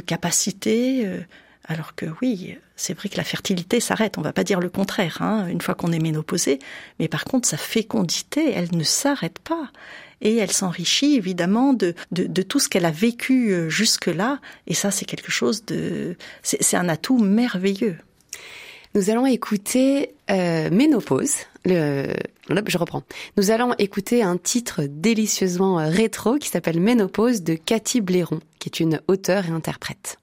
capacité. 0.06 1.06
Alors 1.64 1.94
que 1.94 2.06
oui, 2.20 2.56
c'est 2.76 2.94
vrai 2.94 3.08
que 3.08 3.16
la 3.16 3.24
fertilité 3.24 3.80
s'arrête. 3.80 4.18
On 4.18 4.22
va 4.22 4.32
pas 4.32 4.44
dire 4.44 4.60
le 4.60 4.68
contraire. 4.68 5.18
Hein, 5.20 5.46
une 5.48 5.60
fois 5.60 5.74
qu'on 5.74 5.92
est 5.92 6.00
ménopausé, 6.00 6.58
mais 6.98 7.08
par 7.08 7.24
contre, 7.24 7.48
sa 7.48 7.56
fécondité, 7.56 8.52
elle 8.52 8.74
ne 8.76 8.82
s'arrête 8.82 9.38
pas 9.38 9.70
et 10.22 10.36
elle 10.36 10.52
s'enrichit 10.52 11.16
évidemment 11.16 11.72
de, 11.72 11.94
de, 12.12 12.42
tout 12.42 12.60
ce 12.60 12.68
qu'elle 12.68 12.84
a 12.84 12.90
vécu 12.90 13.52
euh, 13.52 13.68
jusque-là. 13.68 14.40
Et 14.66 14.74
ça, 14.74 14.90
c'est 14.90 15.04
quelque 15.04 15.32
chose 15.32 15.64
de... 15.64 16.16
C'est 16.42 16.76
un 16.76 16.88
atout 16.88 17.18
merveilleux. 17.18 17.96
Nous 18.94 19.10
allons 19.10 19.26
écouter 19.26 20.14
euh, 20.30 20.70
Ménopause. 20.70 21.34
Le, 21.64 22.12
je 22.66 22.78
reprends. 22.78 23.02
Nous 23.36 23.50
allons 23.50 23.74
écouter 23.78 24.22
un 24.22 24.36
titre 24.36 24.82
délicieusement 24.88 25.80
euh, 25.80 25.88
rétro 25.88 26.36
qui 26.36 26.48
s'appelle 26.48 26.80
Ménopause 26.80 27.42
de 27.42 27.54
Cathy 27.54 28.00
Blairon, 28.00 28.40
qui 28.58 28.68
est 28.68 28.80
une 28.80 29.00
auteure 29.08 29.46
et 29.46 29.50
interprète. 29.50 30.18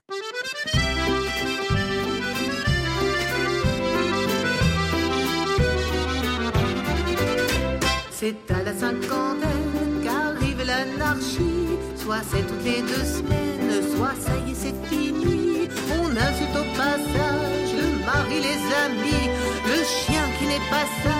C'est 8.20 8.50
à 8.50 8.62
la 8.62 8.74
cinquantaine 8.74 9.70
Soit 11.96 12.20
c'est 12.30 12.46
toutes 12.46 12.64
les 12.64 12.82
deux 12.82 13.04
semaines, 13.16 13.96
soit 13.96 14.14
ça 14.20 14.32
y 14.46 14.50
est, 14.50 14.54
c'est 14.54 14.88
fini. 14.88 15.68
On 15.98 16.10
insulte 16.10 16.54
au 16.54 16.76
passage 16.76 17.72
le 17.80 18.04
mari, 18.04 18.40
les 18.40 18.60
amis, 18.84 19.30
le 19.66 19.82
chien 19.84 20.24
qui 20.38 20.44
n'est 20.48 20.68
pas 20.68 20.86
sage, 21.02 21.19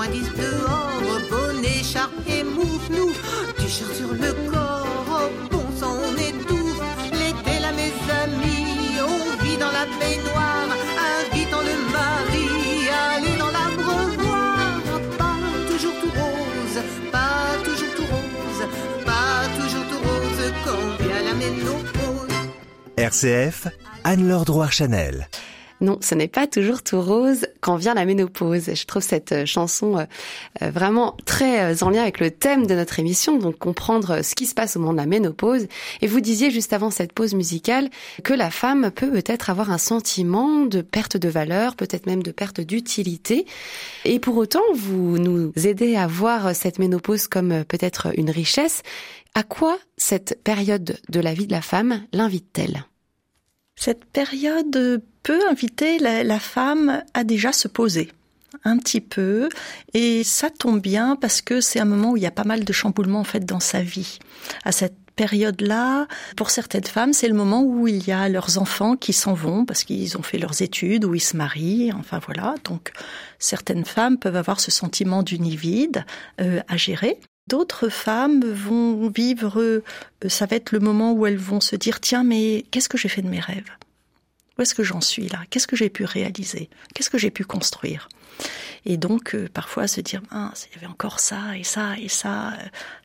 moins 0.00 0.08
10 0.08 0.30
dehors, 0.34 1.20
bonnet, 1.30 1.80
écharpe 1.80 2.12
et 2.26 2.42
mouf, 2.42 2.88
nous, 2.88 3.12
t-shirt 3.58 3.94
sur 3.94 4.12
le 4.14 4.32
corps, 4.50 5.30
bon 5.50 5.66
sang 5.78 5.94
on 6.08 6.14
étouffe. 6.16 6.80
L'été 7.12 7.60
là 7.60 7.70
mes 7.72 7.92
amis, 8.22 8.96
on 9.12 9.44
vit 9.44 9.58
dans 9.58 9.72
la 9.78 9.84
baignoire, 10.00 10.68
invitant 11.20 11.60
le 11.70 11.76
mari 11.92 12.88
à 12.88 13.16
aller 13.16 13.36
dans 13.38 13.50
la 13.50 13.60
RCF, 22.96 23.66
Anne-Laure 24.04 24.44
Drouard-Chanel. 24.44 25.28
Non, 25.80 25.98
ce 26.02 26.14
n'est 26.14 26.28
pas 26.28 26.46
toujours 26.46 26.82
tout 26.82 27.00
rose 27.00 27.46
quand 27.62 27.76
vient 27.76 27.94
la 27.94 28.04
ménopause. 28.04 28.70
Je 28.74 28.84
trouve 28.84 29.02
cette 29.02 29.32
euh, 29.32 29.46
chanson 29.46 29.98
euh, 29.98 30.04
euh, 30.62 30.70
vraiment 30.70 31.16
très 31.24 31.82
en 31.82 31.88
lien 31.88 32.02
avec 32.02 32.20
le 32.20 32.30
thème 32.30 32.66
de 32.66 32.74
notre 32.74 32.98
émission, 32.98 33.38
donc 33.38 33.56
comprendre 33.56 34.22
ce 34.22 34.34
qui 34.34 34.44
se 34.44 34.54
passe 34.54 34.76
au 34.76 34.80
moment 34.80 34.92
de 34.92 34.98
la 34.98 35.06
ménopause. 35.06 35.68
Et 36.02 36.06
vous 36.06 36.20
disiez 36.20 36.50
juste 36.50 36.74
avant 36.74 36.90
cette 36.90 37.14
pause 37.14 37.32
musicale 37.32 37.88
que 38.24 38.34
la 38.34 38.50
femme 38.50 38.90
peut 38.90 39.10
peut-être 39.10 39.48
avoir 39.48 39.70
un 39.70 39.78
sentiment 39.78 40.66
de 40.66 40.82
perte 40.82 41.16
de 41.16 41.30
valeur, 41.30 41.76
peut-être 41.76 42.06
même 42.06 42.22
de 42.22 42.30
perte 42.30 42.60
d'utilité. 42.60 43.46
Et 44.04 44.18
pour 44.18 44.36
autant, 44.36 44.60
vous 44.74 45.18
nous 45.18 45.50
aidez 45.64 45.96
à 45.96 46.06
voir 46.06 46.54
cette 46.54 46.78
ménopause 46.78 47.26
comme 47.26 47.64
peut-être 47.64 48.08
une 48.18 48.30
richesse. 48.30 48.82
À 49.34 49.44
quoi 49.44 49.78
cette 49.96 50.42
période 50.44 50.98
de 51.08 51.20
la 51.20 51.32
vie 51.32 51.46
de 51.46 51.52
la 51.52 51.62
femme 51.62 52.02
l'invite-t-elle? 52.12 52.84
Cette 53.76 54.04
période 54.04 55.02
peut 55.22 55.40
inviter 55.50 55.98
la, 55.98 56.40
femme 56.40 57.02
à 57.14 57.24
déjà 57.24 57.52
se 57.52 57.68
poser 57.68 58.10
un 58.64 58.78
petit 58.78 59.00
peu 59.00 59.48
et 59.94 60.24
ça 60.24 60.50
tombe 60.50 60.80
bien 60.80 61.16
parce 61.16 61.40
que 61.40 61.60
c'est 61.60 61.78
un 61.78 61.84
moment 61.84 62.12
où 62.12 62.16
il 62.16 62.22
y 62.22 62.26
a 62.26 62.32
pas 62.32 62.44
mal 62.44 62.64
de 62.64 62.72
chamboulements 62.72 63.20
en 63.20 63.24
fait 63.24 63.44
dans 63.44 63.60
sa 63.60 63.82
vie. 63.82 64.18
À 64.64 64.72
cette 64.72 64.96
période-là, 65.16 66.08
pour 66.36 66.50
certaines 66.50 66.84
femmes, 66.84 67.12
c'est 67.12 67.28
le 67.28 67.34
moment 67.34 67.62
où 67.62 67.86
il 67.86 68.06
y 68.06 68.12
a 68.12 68.28
leurs 68.28 68.58
enfants 68.58 68.96
qui 68.96 69.12
s'en 69.12 69.34
vont 69.34 69.66
parce 69.66 69.84
qu'ils 69.84 70.16
ont 70.16 70.22
fait 70.22 70.38
leurs 70.38 70.62
études 70.62 71.04
ou 71.04 71.14
ils 71.14 71.20
se 71.20 71.36
marient, 71.36 71.92
enfin 71.92 72.20
voilà. 72.24 72.54
Donc 72.64 72.92
certaines 73.38 73.84
femmes 73.84 74.18
peuvent 74.18 74.36
avoir 74.36 74.60
ce 74.60 74.70
sentiment 74.70 75.22
d'univide 75.22 76.04
euh, 76.40 76.60
à 76.68 76.76
gérer. 76.76 77.20
D'autres 77.48 77.88
femmes 77.88 78.44
vont 78.44 79.08
vivre, 79.08 79.60
euh, 79.60 79.82
ça 80.28 80.46
va 80.46 80.56
être 80.56 80.72
le 80.72 80.78
moment 80.80 81.12
où 81.12 81.26
elles 81.26 81.36
vont 81.36 81.60
se 81.60 81.76
dire, 81.76 82.00
tiens, 82.00 82.24
mais 82.24 82.64
qu'est-ce 82.70 82.88
que 82.88 82.96
j'ai 82.96 83.08
fait 83.08 83.22
de 83.22 83.28
mes 83.28 83.40
rêves? 83.40 83.70
Où 84.60 84.62
est-ce 84.62 84.74
que 84.74 84.84
j'en 84.84 85.00
suis 85.00 85.26
là? 85.26 85.38
Qu'est-ce 85.48 85.66
que 85.66 85.74
j'ai 85.74 85.88
pu 85.88 86.04
réaliser? 86.04 86.68
Qu'est-ce 86.94 87.08
que 87.08 87.16
j'ai 87.16 87.30
pu 87.30 87.44
construire? 87.44 88.10
Et 88.84 88.98
donc 88.98 89.34
euh, 89.34 89.48
parfois 89.50 89.86
se 89.86 90.02
dire 90.02 90.20
mince, 90.30 90.68
il 90.70 90.74
y 90.74 90.78
avait 90.78 90.92
encore 90.92 91.18
ça 91.18 91.56
et 91.56 91.64
ça 91.64 91.96
et 91.98 92.10
ça, 92.10 92.48
euh, 92.48 92.56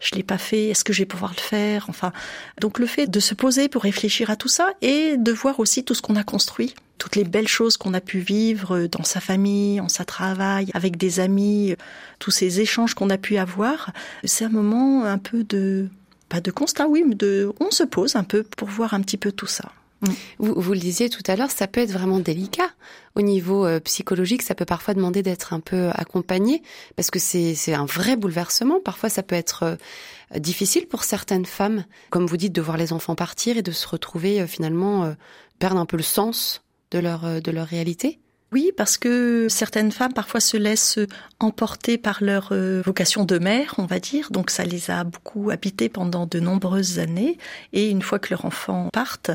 je 0.02 0.16
l'ai 0.16 0.24
pas 0.24 0.38
fait, 0.38 0.68
est-ce 0.68 0.84
que 0.84 0.92
je 0.92 1.00
vais 1.00 1.06
pouvoir 1.06 1.32
le 1.34 1.42
faire? 1.42 1.86
Enfin, 1.88 2.12
donc 2.60 2.78
le 2.78 2.86
fait 2.86 3.08
de 3.08 3.22
se 3.22 3.34
poser 3.34 3.70
pour 3.70 3.84
réfléchir 3.84 4.30
à 4.30 4.36
tout 4.36 4.50
ça 4.50 4.74
et 4.82 5.16
de 5.16 5.32
voir 5.32 5.62
aussi 5.62 5.86
tout 5.86 5.94
ce 5.94 6.02
qu'on 6.02 6.18
a 6.18 6.26
construit, 6.26 6.76
toutes 6.98 7.16
les 7.16 7.24
belles 7.24 7.48
choses 7.48 7.78
qu'on 7.78 7.94
a 7.94 8.02
pu 8.02 8.20
vivre 8.20 8.88
dans 8.88 9.06
sa 9.06 9.22
famille, 9.22 9.80
en 9.80 9.88
sa 9.88 10.04
travail, 10.04 10.72
avec 10.74 10.98
des 10.98 11.22
amis, 11.22 11.74
tous 12.20 12.32
ces 12.32 12.60
échanges 12.60 12.96
qu'on 12.96 13.10
a 13.10 13.18
pu 13.18 13.38
avoir, 13.38 13.92
c'est 14.26 14.44
un 14.44 14.50
moment 14.50 15.06
un 15.06 15.20
peu 15.20 15.46
de 15.46 15.88
pas 16.28 16.42
de 16.42 16.52
constat, 16.52 16.90
oui, 16.90 17.06
mais 17.08 17.16
de 17.16 17.54
on 17.62 17.72
se 17.72 17.84
pose 17.84 18.18
un 18.18 18.26
peu 18.26 18.44
pour 18.44 18.68
voir 18.68 18.94
un 18.94 19.00
petit 19.00 19.18
peu 19.18 19.32
tout 19.32 19.48
ça. 19.48 19.72
Mm. 20.06 20.14
Vous, 20.40 20.54
vous, 20.62 20.74
le 20.74 20.80
disiez 20.80 21.10
tout 21.10 21.24
à 21.28 21.36
l'heure, 21.36 21.52
ça 21.52 21.68
peut 21.68 21.82
être 21.82 21.92
vraiment 21.92 22.20
délicat 22.20 22.70
au 23.16 23.22
niveau 23.22 23.66
euh, 23.66 23.80
psychologique. 23.80 24.42
Ça 24.42 24.56
peut 24.56 24.66
parfois 24.66 24.94
demander 24.94 25.22
d'être 25.22 25.54
un 25.54 25.60
peu 25.60 25.90
accompagné 25.94 26.62
parce 26.96 27.12
que 27.12 27.20
c'est 27.20 27.74
un 27.74 27.86
vrai 27.86 28.16
bouleversement. 28.16 28.80
Parfois, 28.84 29.10
ça 29.10 29.24
peut 29.24 29.36
être 29.36 29.64
euh, 29.64 30.40
difficile 30.40 30.88
pour 30.88 31.04
certaines 31.04 31.46
femmes, 31.46 31.86
comme 32.10 32.26
vous 32.26 32.38
dites, 32.38 32.54
de 32.54 32.62
voir 32.62 32.78
les 32.78 32.94
enfants 32.94 33.16
partir 33.16 33.58
et 33.58 33.62
de 33.62 33.72
se 33.72 33.88
retrouver 33.88 34.42
euh, 34.42 34.48
finalement 34.48 35.16
perdre 35.60 35.80
un 35.80 35.86
peu 35.86 35.98
le 35.98 36.04
sens 36.04 36.64
de 36.92 37.00
leur 37.00 37.42
de 37.42 37.52
leur 37.52 37.68
réalité. 37.68 38.20
Oui, 38.56 38.72
parce 38.78 38.98
que 38.98 39.48
certaines 39.50 39.92
femmes 39.92 40.14
parfois 40.14 40.40
se 40.40 40.56
laissent 40.56 40.98
emporter 41.42 41.98
par 41.98 42.24
leur 42.24 42.54
euh, 42.54 42.82
vocation 42.86 43.26
de 43.26 43.38
mère, 43.38 43.76
on 43.80 43.86
va 43.86 44.00
dire. 44.00 44.32
Donc 44.32 44.50
ça 44.50 44.64
les 44.64 44.90
a 44.90 45.04
beaucoup 45.04 45.50
habitées 45.50 45.90
pendant 45.90 46.26
de 46.26 46.40
nombreuses 46.40 46.98
années. 47.00 47.38
Et 47.74 47.90
une 47.90 48.02
fois 48.02 48.18
que 48.18 48.30
leur 48.30 48.46
enfant 48.46 48.88
parte, 48.94 49.30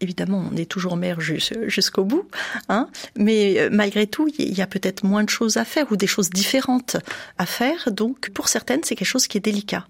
évidemment, 0.00 0.44
on 0.52 0.56
est 0.56 0.68
toujours 0.68 0.96
mère 0.96 1.20
jusqu'au 1.20 2.02
bout. 2.02 2.28
Hein 2.68 2.88
Mais 3.16 3.60
euh, 3.60 3.68
malgré 3.70 4.08
tout, 4.08 4.28
il 4.40 4.52
y 4.52 4.60
a 4.60 4.66
peut-être 4.66 5.04
moins 5.04 5.22
de 5.22 5.30
choses 5.30 5.56
à 5.56 5.64
faire 5.64 5.92
ou 5.92 5.96
des 5.96 6.08
choses 6.08 6.30
différentes 6.30 6.96
à 7.38 7.46
faire. 7.46 7.92
Donc 7.92 8.30
pour 8.30 8.48
certaines, 8.48 8.82
c'est 8.82 8.96
quelque 8.96 9.06
chose 9.06 9.28
qui 9.28 9.38
est 9.38 9.40
délicat. 9.40 9.86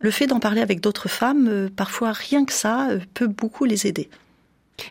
Le 0.00 0.10
fait 0.10 0.26
d'en 0.26 0.40
parler 0.40 0.62
avec 0.62 0.80
d'autres 0.80 1.10
femmes, 1.10 1.48
euh, 1.48 1.68
parfois 1.68 2.12
rien 2.12 2.46
que 2.46 2.54
ça, 2.54 2.88
peut 3.12 3.28
beaucoup 3.28 3.66
les 3.66 3.86
aider. 3.86 4.08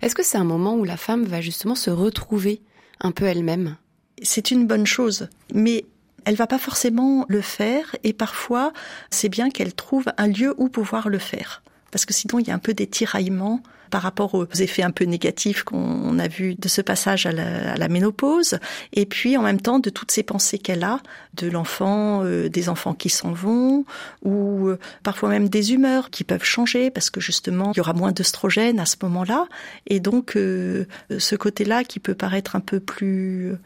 Est-ce 0.03 0.13
que 0.13 0.21
c'est 0.21 0.37
un 0.37 0.43
moment 0.43 0.75
où 0.75 0.83
la 0.83 0.95
femme 0.95 1.25
va 1.25 1.41
justement 1.41 1.73
se 1.73 1.89
retrouver 1.89 2.61
un 3.01 3.11
peu 3.11 3.25
elle-même. 3.25 3.75
C'est 4.21 4.51
une 4.51 4.67
bonne 4.67 4.85
chose, 4.85 5.29
mais 5.53 5.85
elle 6.25 6.35
va 6.35 6.47
pas 6.47 6.59
forcément 6.59 7.25
le 7.27 7.41
faire 7.41 7.95
et 8.03 8.13
parfois 8.13 8.73
c'est 9.09 9.29
bien 9.29 9.49
qu'elle 9.49 9.73
trouve 9.73 10.05
un 10.17 10.27
lieu 10.27 10.53
où 10.57 10.69
pouvoir 10.69 11.09
le 11.09 11.17
faire 11.17 11.63
parce 11.91 12.05
que 12.05 12.13
sinon 12.13 12.39
il 12.39 12.47
y 12.47 12.51
a 12.51 12.53
un 12.53 12.59
peu 12.59 12.73
des 12.73 12.87
tiraillements 12.87 13.61
par 13.91 14.01
rapport 14.01 14.33
aux 14.33 14.45
effets 14.45 14.81
un 14.81 14.89
peu 14.89 15.03
négatifs 15.03 15.63
qu'on 15.63 16.17
a 16.17 16.27
vus 16.27 16.55
de 16.55 16.67
ce 16.67 16.81
passage 16.81 17.27
à 17.27 17.31
la, 17.31 17.87
ménopause, 17.89 18.57
et 18.93 19.05
puis 19.05 19.37
en 19.37 19.43
même 19.43 19.59
temps 19.59 19.79
de 19.79 19.89
toutes 19.89 20.11
ces 20.11 20.23
pensées 20.23 20.57
qu'elle 20.57 20.83
a, 20.83 21.01
de 21.35 21.49
l'enfant, 21.49 22.23
euh, 22.23 22.49
des 22.49 22.69
enfants 22.69 22.93
qui 22.93 23.09
s'en 23.09 23.33
vont, 23.33 23.85
ou 24.23 24.69
euh, 24.69 24.79
parfois 25.03 25.29
même 25.29 25.49
des 25.49 25.73
humeurs 25.73 26.09
qui 26.09 26.23
peuvent 26.23 26.45
changer, 26.45 26.89
parce 26.89 27.09
que 27.09 27.19
justement 27.19 27.73
il 27.75 27.77
y 27.77 27.81
aura 27.81 27.93
moins 27.93 28.13
d'œstrogène 28.13 28.79
à 28.79 28.85
ce 28.85 28.95
moment-là, 29.03 29.47
et 29.87 29.99
donc 29.99 30.37
euh, 30.37 30.85
ce 31.19 31.35
côté-là 31.35 31.83
qui 31.83 31.99
peut 31.99 32.15
paraître 32.15 32.55
un 32.55 32.61
peu 32.61 32.79
plus 32.79 33.57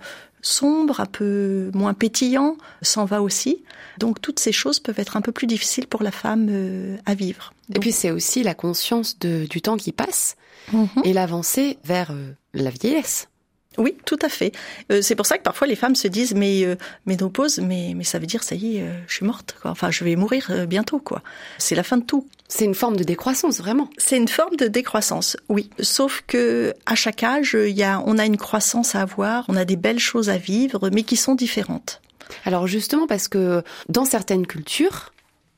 sombre, 0.45 0.99
un 0.99 1.05
peu 1.05 1.71
moins 1.73 1.93
pétillant, 1.93 2.57
s'en 2.81 3.05
va 3.05 3.21
aussi. 3.21 3.63
Donc 3.97 4.21
toutes 4.21 4.39
ces 4.39 4.51
choses 4.51 4.79
peuvent 4.79 4.99
être 4.99 5.17
un 5.17 5.21
peu 5.21 5.31
plus 5.31 5.47
difficiles 5.47 5.87
pour 5.87 6.03
la 6.03 6.11
femme 6.11 6.47
euh, 6.49 6.97
à 7.05 7.15
vivre. 7.15 7.53
Et 7.73 7.79
puis 7.79 7.91
c'est 7.91 8.11
aussi 8.11 8.43
la 8.43 8.53
conscience 8.53 9.17
de, 9.19 9.45
du 9.49 9.61
temps 9.61 9.77
qui 9.77 9.91
passe 9.91 10.35
Mhm. 10.73 10.87
et 11.03 11.13
l'avancée 11.13 11.77
vers 11.83 12.09
euh, 12.11 12.31
la 12.55 12.71
vieillesse. 12.71 13.27
Oui, 13.77 13.95
tout 14.05 14.19
à 14.21 14.29
fait. 14.29 14.51
Euh, 14.91 15.01
c'est 15.01 15.15
pour 15.15 15.25
ça 15.25 15.37
que 15.37 15.43
parfois 15.43 15.67
les 15.67 15.75
femmes 15.75 15.95
se 15.95 16.07
disent 16.07 16.33
mais 16.33 16.65
euh, 16.65 16.75
ménopause, 17.05 17.59
mais 17.59 17.93
mais 17.95 18.03
ça 18.03 18.19
veut 18.19 18.25
dire 18.25 18.43
ça 18.43 18.55
y 18.55 18.77
est, 18.77 18.81
euh, 18.81 18.93
je 19.07 19.15
suis 19.15 19.25
morte. 19.25 19.55
Quoi. 19.61 19.71
Enfin, 19.71 19.91
je 19.91 20.03
vais 20.03 20.15
mourir 20.15 20.51
bientôt, 20.67 20.99
quoi. 20.99 21.21
C'est 21.57 21.75
la 21.75 21.83
fin 21.83 21.97
de 21.97 22.03
tout. 22.03 22.27
C'est 22.47 22.65
une 22.65 22.75
forme 22.75 22.95
de 22.95 23.03
décroissance, 23.03 23.57
vraiment. 23.57 23.89
C'est 23.97 24.17
une 24.17 24.27
forme 24.27 24.55
de 24.55 24.67
décroissance, 24.67 25.35
oui. 25.49 25.69
Sauf 25.79 26.23
que 26.27 26.73
à 26.85 26.95
chaque 26.95 27.23
âge, 27.23 27.57
il 27.59 27.75
y 27.75 27.83
a, 27.83 28.01
on 28.05 28.17
a 28.17 28.25
une 28.25 28.37
croissance 28.37 28.95
à 28.95 29.01
avoir, 29.01 29.45
on 29.49 29.55
a 29.55 29.65
des 29.65 29.75
belles 29.75 29.99
choses 29.99 30.29
à 30.29 30.37
vivre, 30.37 30.89
mais 30.93 31.03
qui 31.03 31.17
sont 31.17 31.35
différentes. 31.35 32.01
Alors 32.43 32.67
justement 32.67 33.07
parce 33.07 33.27
que 33.27 33.63
dans 33.89 34.05
certaines 34.05 34.47
cultures, 34.47 35.13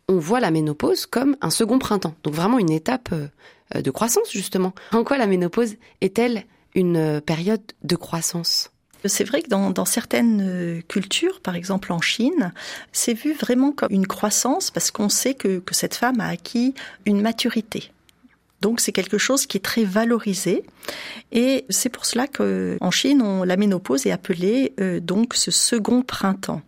on 0.10 0.18
voit 0.18 0.40
la 0.40 0.52
ménopause 0.52 1.06
comme 1.06 1.36
un 1.42 1.50
second 1.50 1.80
printemps. 1.80 2.16
Donc 2.24 2.34
vraiment 2.34 2.60
une 2.60 2.72
étape 2.72 3.14
de 3.76 3.92
croissance, 3.92 4.32
justement. 4.32 4.74
En 4.94 5.04
quoi 5.04 5.18
la 5.18 5.28
ménopause 5.28 5.76
est-elle 6.00 6.46
une 6.76 7.22
période 7.22 7.62
de 7.84 7.96
croissance 7.96 8.72
C'est 9.06 9.24
vrai 9.24 9.42
que 9.42 9.50
dans, 9.50 9.86
certaines 9.86 10.42
euh, 10.42 10.82
cultures, 10.88 11.40
par 11.42 11.56
exemple 11.56 11.92
en 11.92 12.02
Chine, 12.02 12.54
c'est 12.92 13.14
vu 13.14 13.34
vraiment 13.34 13.72
comme 13.72 13.92
une 13.92 14.08
croissance 14.08 14.72
parce 14.72 14.92
qu'on 14.92 15.10
sait 15.10 15.34
que, 15.34 15.60
que 15.60 15.76
cette 15.76 15.96
femme 15.96 16.20
a 16.20 16.28
acquis 16.28 16.74
une 17.06 17.22
maturité. 17.22 17.92
Donc 18.62 18.80
c'est 18.80 18.92
quelque 18.92 19.18
chose 19.18 19.46
qui 19.46 19.58
est 19.58 19.62
très 19.62 19.84
valorisé 19.84 20.64
et 21.32 21.66
c'est 21.70 21.90
pour 21.90 22.06
cela 22.06 22.28
qu'en 22.28 22.92
Chine, 22.92 23.22
on, 23.22 23.44
la 23.44 23.56
ménopause 23.56 24.06
est 24.08 24.12
appelée 24.12 24.74
euh, 24.80 25.00
donc 25.00 25.36
ce 25.36 25.52
second 25.52 26.02
printemps. 26.02 26.62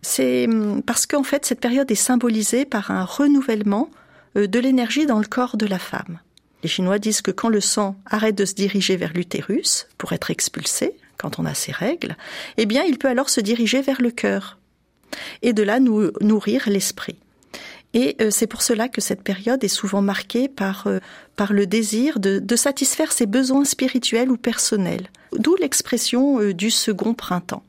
C'est 0.00 0.46
hum, 0.46 0.82
parce 0.82 1.06
qu'en 1.06 1.22
fait 1.22 1.44
cette 1.44 1.60
période 1.60 1.90
est 1.90 1.96
symbolisée 1.96 2.64
par 2.64 2.90
un 2.90 3.04
renouvellement 3.04 3.90
euh, 4.36 4.46
de 4.46 4.58
l'énergie 4.58 5.06
dans 5.06 5.18
le 5.18 5.26
corps 5.26 5.56
de 5.56 5.66
la 5.66 5.78
femme. 5.78 6.18
Les 6.62 6.68
Chinois 6.68 6.98
disent 6.98 7.22
que 7.22 7.30
quand 7.30 7.48
le 7.48 7.60
sang 7.60 7.96
arrête 8.06 8.36
de 8.36 8.44
se 8.44 8.54
diriger 8.54 8.96
vers 8.96 9.12
l'utérus 9.12 9.88
pour 9.98 10.12
être 10.12 10.30
expulsé, 10.30 10.94
quand 11.18 11.38
on 11.38 11.44
a 11.44 11.54
ses 11.54 11.72
règles, 11.72 12.16
eh 12.56 12.66
bien 12.66 12.82
il 12.84 12.98
peut 12.98 13.08
alors 13.08 13.30
se 13.30 13.40
diriger 13.40 13.82
vers 13.82 14.00
le 14.00 14.10
cœur 14.10 14.58
et 15.42 15.52
de 15.52 15.62
là 15.62 15.80
nous 15.80 16.10
nourrir 16.20 16.68
l'esprit. 16.68 17.18
Et 17.94 18.16
euh, 18.20 18.30
c'est 18.30 18.46
pour 18.46 18.62
cela 18.62 18.88
que 18.88 19.00
cette 19.00 19.22
période 19.22 19.62
est 19.62 19.68
souvent 19.68 20.00
marquée 20.00 20.48
par, 20.48 20.86
euh, 20.86 20.98
le 21.50 21.66
désir 21.66 22.20
de, 22.20 22.38
de 22.38 22.56
satisfaire 22.56 23.12
ses 23.12 23.26
besoins 23.26 23.64
spirituels 23.64 24.30
ou 24.30 24.36
personnels, 24.36 25.08
d'où 25.36 25.56
l'expression 25.56 26.40
euh, 26.40 26.54
du 26.54 26.70
second 26.70 27.14
printemps. 27.14 27.64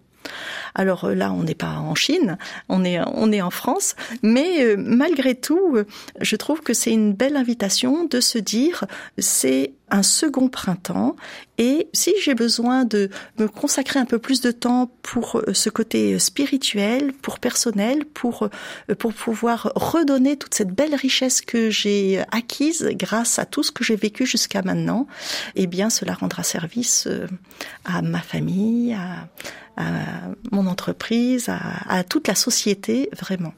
Alors 0.75 1.05
euh, 1.05 1.13
là, 1.13 1.31
on 1.31 1.43
n'est 1.43 1.55
pas 1.55 1.75
en 1.77 1.95
Chine, 1.95 2.37
on 2.69 2.83
est, 2.83 2.99
on 3.13 3.31
est 3.31 3.41
en 3.41 3.51
France, 3.51 3.95
mais 4.21 4.63
euh, 4.63 4.75
malgré 4.77 5.35
tout, 5.35 5.75
euh, 5.75 5.85
je 6.21 6.35
trouve 6.35 6.61
que 6.61 6.73
c'est 6.73 6.91
une 6.91 7.13
belle 7.13 7.35
invitation 7.35 8.05
de 8.05 8.19
se 8.19 8.37
dire 8.37 8.85
c'est 9.17 9.73
un 9.89 10.01
second 10.01 10.47
printemps 10.47 11.15
et 11.59 11.87
si 11.93 12.13
j'ai 12.23 12.33
besoin 12.33 12.83
de 12.83 13.09
me 13.37 13.47
consacrer 13.47 13.99
un 13.99 14.05
peu 14.05 14.17
plus 14.17 14.41
de 14.41 14.49
temps 14.49 14.89
pour 15.03 15.43
ce 15.53 15.69
côté 15.69 16.17
spirituel, 16.17 17.13
pour 17.13 17.37
personnel, 17.37 18.03
pour 18.05 18.49
pour 18.97 19.13
pouvoir 19.13 19.71
redonner 19.75 20.35
toute 20.35 20.55
cette 20.55 20.71
belle 20.71 20.95
richesse 20.95 21.41
que 21.41 21.69
j'ai 21.69 22.23
acquise 22.31 22.89
grâce 22.93 23.37
à 23.37 23.45
tout 23.45 23.61
ce 23.61 23.71
que 23.71 23.83
j'ai 23.83 23.95
vécu 23.95 24.25
jusqu'à 24.25 24.63
maintenant, 24.63 25.05
eh 25.53 25.67
bien 25.67 25.91
cela 25.91 26.15
rendra 26.15 26.41
service 26.41 27.07
à 27.85 28.01
ma 28.01 28.21
famille, 28.21 28.93
à, 28.93 29.27
à 29.77 29.83
mon 30.51 30.62
entreprise, 30.67 31.49
à, 31.49 31.59
à 31.87 32.03
toute 32.03 32.27
la 32.27 32.35
société, 32.35 33.09
vraiment. 33.19 33.53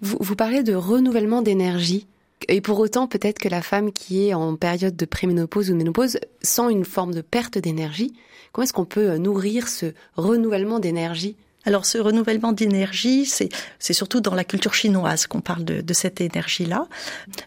vous, 0.00 0.16
vous 0.20 0.36
parlez 0.36 0.62
de 0.62 0.74
renouvellement 0.74 1.42
d'énergie. 1.42 2.06
Et 2.48 2.60
pour 2.60 2.78
autant, 2.78 3.06
peut-être 3.06 3.38
que 3.38 3.48
la 3.48 3.62
femme 3.62 3.92
qui 3.92 4.26
est 4.26 4.34
en 4.34 4.56
période 4.56 4.96
de 4.96 5.04
préménopause 5.04 5.68
ou 5.68 5.72
de 5.72 5.78
ménopause 5.78 6.18
sent 6.42 6.70
une 6.70 6.84
forme 6.86 7.14
de 7.14 7.20
perte 7.20 7.58
d'énergie. 7.58 8.14
Comment 8.52 8.64
est-ce 8.64 8.72
qu'on 8.72 8.86
peut 8.86 9.10
euh, 9.10 9.18
nourrir 9.18 9.68
ce 9.68 9.92
renouvellement 10.16 10.78
d'énergie? 10.80 11.36
Alors 11.66 11.84
ce 11.84 11.98
renouvellement 11.98 12.52
d'énergie, 12.52 13.26
c'est 13.26 13.50
c'est 13.78 13.92
surtout 13.92 14.22
dans 14.22 14.34
la 14.34 14.44
culture 14.44 14.72
chinoise 14.72 15.26
qu'on 15.26 15.42
parle 15.42 15.64
de, 15.64 15.82
de 15.82 15.92
cette 15.92 16.22
énergie-là. 16.22 16.88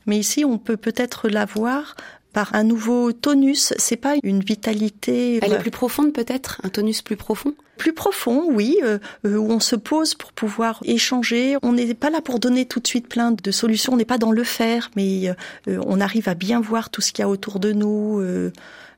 Mais 0.06 0.20
ici, 0.20 0.46
on 0.46 0.60
peut 0.60 0.78
peut-être 0.78 1.30
l'avoir 1.30 1.96
par 2.34 2.54
un 2.56 2.64
nouveau 2.64 3.14
tonus. 3.14 3.74
C'est 3.78 3.96
pas 3.98 4.16
une 4.24 4.42
vitalité 4.42 5.40
Elle 5.42 5.54
est 5.54 5.60
plus 5.60 5.72
profonde 5.72 6.14
peut-être? 6.14 6.60
Un 6.64 6.70
tonus 6.70 7.02
plus 7.02 7.16
profond? 7.16 7.54
plus 7.78 7.94
profond, 7.94 8.46
oui, 8.50 8.78
euh, 8.84 9.00
euh, 9.26 9.36
où 9.36 9.52
on 9.52 9.60
se 9.60 9.76
pose 9.76 10.14
pour 10.14 10.32
pouvoir 10.32 10.80
échanger. 10.86 11.58
On 11.64 11.74
n'est 11.74 11.94
pas 11.94 12.10
là 12.10 12.22
pour 12.22 12.40
donner 12.40 12.66
tout 12.66 12.80
de 12.80 12.88
suite 12.88 13.08
plein 13.08 13.32
de 13.32 13.52
solutions. 13.52 13.94
On 13.94 13.98
n'est 13.98 14.06
pas 14.06 14.18
dans 14.18 14.32
le 14.32 14.44
faire, 14.44 14.92
mais 14.96 15.30
euh, 15.68 15.82
on 15.86 16.00
arrive 16.00 16.30
à 16.30 16.34
bien 16.34 16.62
voir 16.62 16.90
tout 16.90 17.02
ce 17.02 17.12
qu'il 17.12 17.24
y 17.24 17.26
a 17.26 17.30
autour 17.30 17.60
de 17.60 17.72
nous. 17.74 18.20
Euh, 18.20 18.54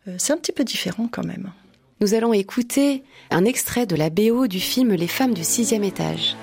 euh, 0.08 0.16
c'est 0.18 0.34
un 0.34 0.38
petit 0.38 0.52
peu 0.52 0.64
différent 0.64 1.08
quand 1.12 1.26
même. 1.26 1.52
Nous 2.02 2.14
allons 2.14 2.34
écouter 2.34 3.04
un 3.32 3.46
extrait 3.46 3.86
de 3.86 3.96
la 3.96 4.10
BO 4.10 4.48
du 4.48 4.60
film 4.60 4.94
Les 4.94 5.08
femmes 5.08 5.34
du 5.34 5.44
sixième 5.44 5.84
étage. 5.84 6.36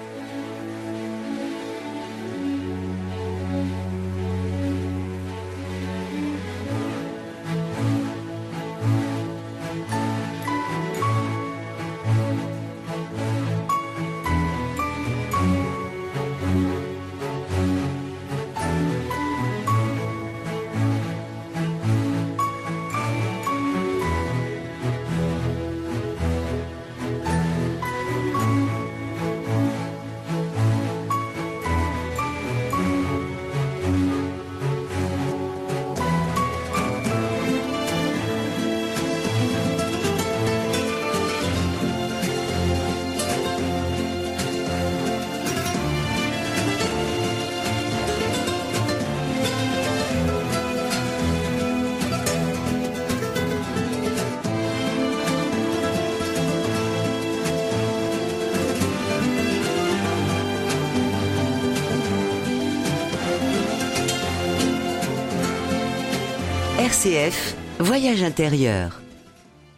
RCF, 67.02 67.56
voyage 67.80 68.22
intérieur. 68.22 69.02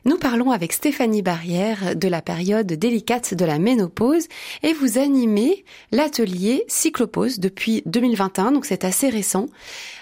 Nous 0.04 0.18
parlons 0.18 0.50
avec 0.50 0.74
Stéphanie 0.74 1.22
Barrière 1.22 1.96
de 1.96 2.06
la 2.06 2.20
période 2.20 2.66
délicate 2.66 3.32
de 3.32 3.46
la 3.46 3.58
ménopause 3.58 4.26
et 4.62 4.74
vous 4.74 4.98
animez 4.98 5.64
l'atelier 5.90 6.64
Cyclopause 6.68 7.40
depuis 7.40 7.82
2021, 7.86 8.52
donc 8.52 8.66
c'est 8.66 8.84
assez 8.84 9.08
récent. 9.08 9.46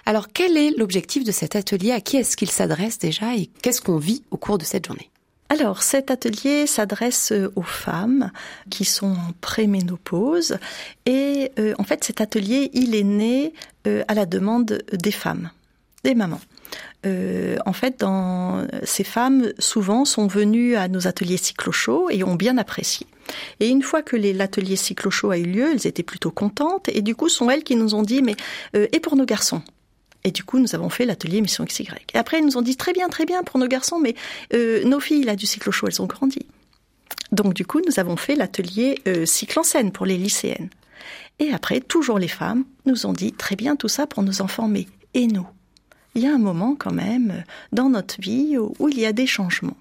Alors 0.05 0.33
quel 0.35 0.57
est 0.57 0.77
l'objectif 0.77 1.23
de 1.23 1.31
cet 1.31 1.55
atelier? 1.55 1.93
À 1.93 2.01
qui 2.01 2.17
est-ce 2.17 2.37
qu'il 2.37 2.51
s'adresse 2.51 2.99
déjà 2.99 3.37
et 3.37 3.49
qu'est-ce 3.63 3.83
qu'on 3.83 3.99
vit 3.99 4.25
au 4.33 4.37
cours 4.37 4.59
de 4.59 4.65
cette 4.65 4.87
journée? 4.87 5.09
Alors, 5.49 5.85
cet 5.85 6.11
atelier 6.11 6.67
s'adresse 6.67 7.33
aux 7.55 7.63
femmes 7.63 8.33
qui 8.69 8.85
sont 8.85 9.13
en 9.13 9.33
préménopause 9.41 10.59
et 11.07 11.53
euh, 11.61 11.75
en 11.79 11.85
fait, 11.85 12.03
cet 12.03 12.21
atelier, 12.21 12.71
il 12.73 12.97
est 12.97 13.05
né 13.05 13.53
euh, 13.87 14.03
à 14.09 14.15
la 14.15 14.27
demande 14.27 14.83
des 14.93 15.13
femmes, 15.13 15.51
des 16.03 16.17
mamans. 16.17 16.41
Euh, 17.05 17.57
en 17.67 17.73
fait, 17.73 17.99
dans, 18.01 18.67
ces 18.85 19.05
femmes, 19.05 19.53
souvent, 19.59 20.05
sont 20.05 20.27
venues 20.27 20.77
à 20.77 20.89
nos 20.89 21.07
ateliers 21.07 21.37
cyclo-show 21.37 22.09
et 22.11 22.23
ont 22.25 22.37
bien 22.37 22.59
apprécié. 22.59 23.07
Et 23.61 23.69
une 23.69 23.83
fois 23.83 24.03
que 24.03 24.17
l'atelier 24.17 24.77
cyclo-show 24.77 25.31
a 25.31 25.39
eu 25.39 25.45
lieu, 25.45 25.73
elles 25.73 25.87
étaient 25.87 26.03
plutôt 26.03 26.31
contentes 26.31 26.89
et 26.89 27.03
du 27.03 27.15
coup, 27.15 27.29
sont 27.29 27.51
elles 27.51 27.65
qui 27.65 27.77
nous 27.77 27.95
ont 27.95 28.03
dit, 28.03 28.23
mais 28.23 28.37
euh, 28.77 28.87
et 28.93 29.01
pour 29.01 29.17
nos 29.17 29.25
garçons? 29.25 29.63
Et 30.25 30.31
du 30.31 30.45
coup, 30.45 30.59
nous 30.59 30.75
avons 30.75 30.89
fait 30.89 31.05
l'atelier 31.05 31.41
Mission 31.41 31.65
XY. 31.65 31.89
Et 32.15 32.19
après, 32.19 32.39
ils 32.39 32.45
nous 32.45 32.57
ont 32.57 32.63
dit 32.63 32.77
très 32.77 32.93
bien, 32.93 33.09
très 33.09 33.27
bien 33.27 33.43
pour 33.43 33.59
nos 33.59 33.67
garçons, 33.67 33.99
mais 33.99 34.15
euh, 34.55 34.85
nos 34.85 35.01
filles 35.01 35.25
là 35.25 35.35
du 35.35 35.47
cyclo-show, 35.47 35.89
elles 35.89 36.01
ont 36.01 36.07
grandi. 36.07 36.47
Donc 37.33 37.55
du 37.55 37.67
coup, 37.67 37.81
nous 37.87 37.99
avons 37.99 38.17
fait 38.17 38.37
l'atelier 38.37 39.01
euh, 39.09 39.27
cycle 39.27 39.59
en 39.59 39.63
scène 39.63 39.91
pour 39.91 40.07
les 40.07 40.17
lycéennes. 40.17 40.71
Et 41.39 41.53
après, 41.53 41.81
toujours 41.81 42.19
les 42.19 42.29
femmes 42.29 42.65
nous 42.87 43.07
ont 43.07 43.13
dit 43.13 43.33
très 43.33 43.57
bien 43.57 43.75
tout 43.75 43.89
ça 43.89 44.07
pour 44.07 44.23
nos 44.23 44.43
enfants, 44.43 44.69
mais 44.69 44.87
et 45.15 45.27
nous? 45.27 45.47
Il 46.15 46.23
y 46.23 46.27
a 46.27 46.35
un 46.35 46.39
moment 46.39 46.75
quand 46.79 46.93
même 46.93 47.45
dans 47.73 47.89
notre 47.89 48.21
vie 48.21 48.59
où, 48.59 48.75
où 48.79 48.89
il 48.89 48.99
y 48.99 49.07
a 49.07 49.13
des 49.13 49.27
changements. 49.27 49.77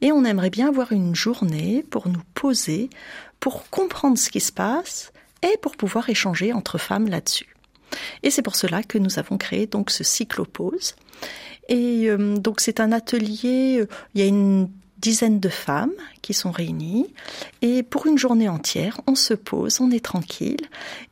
Et 0.00 0.12
on 0.12 0.24
aimerait 0.24 0.50
bien 0.50 0.68
avoir 0.68 0.92
une 0.92 1.14
journée 1.14 1.84
pour 1.90 2.08
nous 2.08 2.22
poser, 2.34 2.90
pour 3.38 3.68
comprendre 3.70 4.18
ce 4.18 4.30
qui 4.30 4.40
se 4.40 4.52
passe 4.52 5.12
et 5.42 5.56
pour 5.62 5.76
pouvoir 5.76 6.08
échanger 6.10 6.52
entre 6.52 6.78
femmes 6.78 7.08
là-dessus. 7.08 7.54
Et 8.22 8.30
c'est 8.30 8.42
pour 8.42 8.56
cela 8.56 8.82
que 8.82 8.98
nous 8.98 9.18
avons 9.18 9.38
créé 9.38 9.66
donc 9.66 9.90
ce 9.90 10.04
cyclopause. 10.04 10.94
Et 11.68 12.08
euh, 12.08 12.36
donc 12.36 12.60
c'est 12.60 12.80
un 12.80 12.92
atelier, 12.92 13.78
euh, 13.80 13.86
il 14.14 14.20
y 14.20 14.24
a 14.24 14.26
une 14.26 14.68
dizaine 14.98 15.40
de 15.40 15.48
femmes 15.48 15.92
qui 16.20 16.34
sont 16.34 16.50
réunies 16.50 17.06
et 17.62 17.82
pour 17.82 18.06
une 18.06 18.18
journée 18.18 18.48
entière, 18.48 19.00
on 19.06 19.14
se 19.14 19.32
pose, 19.34 19.80
on 19.80 19.90
est 19.90 20.04
tranquille 20.04 20.68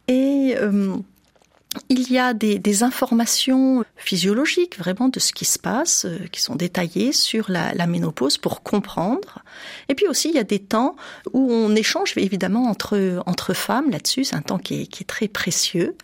et 0.09 0.55
euh, 0.59 0.97
il 1.89 2.11
y 2.13 2.19
a 2.19 2.35
des, 2.35 2.83
informations 2.83 3.85
physiologiques 3.97 4.79
vraiment 4.79 5.09
de 5.09 5.19
ce 5.19 5.33
qui 5.33 5.45
se 5.45 5.59
passe, 5.59 6.05
euh, 6.05 6.19
qui 6.31 6.41
sont 6.41 6.55
détaillées 6.55 7.13
sur 7.13 7.51
la, 7.51 7.87
ménopause 7.87 8.39
pour 8.39 8.63
comprendre. 8.63 9.43
Et 9.89 9.95
puis 9.95 10.07
aussi, 10.07 10.29
il 10.29 10.35
y 10.35 10.39
a 10.39 10.45
des 10.45 10.59
temps 10.59 10.95
où 11.33 11.51
on 11.51 11.75
échange 11.75 12.13
évidemment 12.17 12.69
entre, 12.69 13.55
femmes 13.55 13.91
là-dessus. 13.91 14.25
C'est 14.25 14.37
un 14.37 14.43
temps 14.43 14.59
qui 14.59 14.83
est, 14.83 14.87
qui 14.87 15.03
est 15.03 15.07
très 15.07 15.29
précieux. 15.29 15.97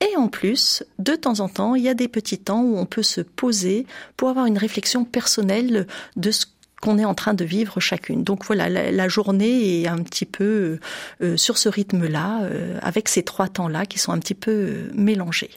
Et 0.00 0.16
en 0.16 0.26
plus, 0.26 0.82
de 0.98 1.14
temps 1.14 1.40
en 1.40 1.48
temps, 1.48 1.76
il 1.76 1.84
y 1.84 1.88
a 1.88 1.94
des 1.94 2.08
petits 2.08 2.38
temps 2.38 2.62
où 2.62 2.76
on 2.76 2.86
peut 2.86 3.04
se 3.04 3.20
poser 3.20 3.86
pour 4.16 4.28
avoir 4.28 4.46
une 4.46 4.58
réflexion 4.58 5.04
personnelle 5.04 5.86
de 6.16 6.30
ce 6.32 6.46
qu'on 6.82 6.98
est 6.98 7.04
en 7.04 7.14
train 7.14 7.32
de 7.32 7.44
vivre 7.44 7.78
chacune. 7.80 8.24
Donc 8.24 8.44
voilà, 8.44 8.68
la, 8.68 9.08
journée 9.08 9.82
est 9.82 9.88
un 9.88 9.98
petit 9.98 10.26
peu 10.26 10.80
euh, 11.22 11.36
sur 11.36 11.56
ce 11.56 11.68
rythme-là, 11.68 12.42
euh, 12.42 12.78
avec 12.82 13.08
ces 13.08 13.22
trois 13.22 13.48
temps-là 13.48 13.86
qui 13.86 14.00
sont 14.00 14.12
un 14.12 14.18
petit 14.18 14.34
peu 14.34 14.50
euh, 14.50 14.90
mélangés. 14.92 15.50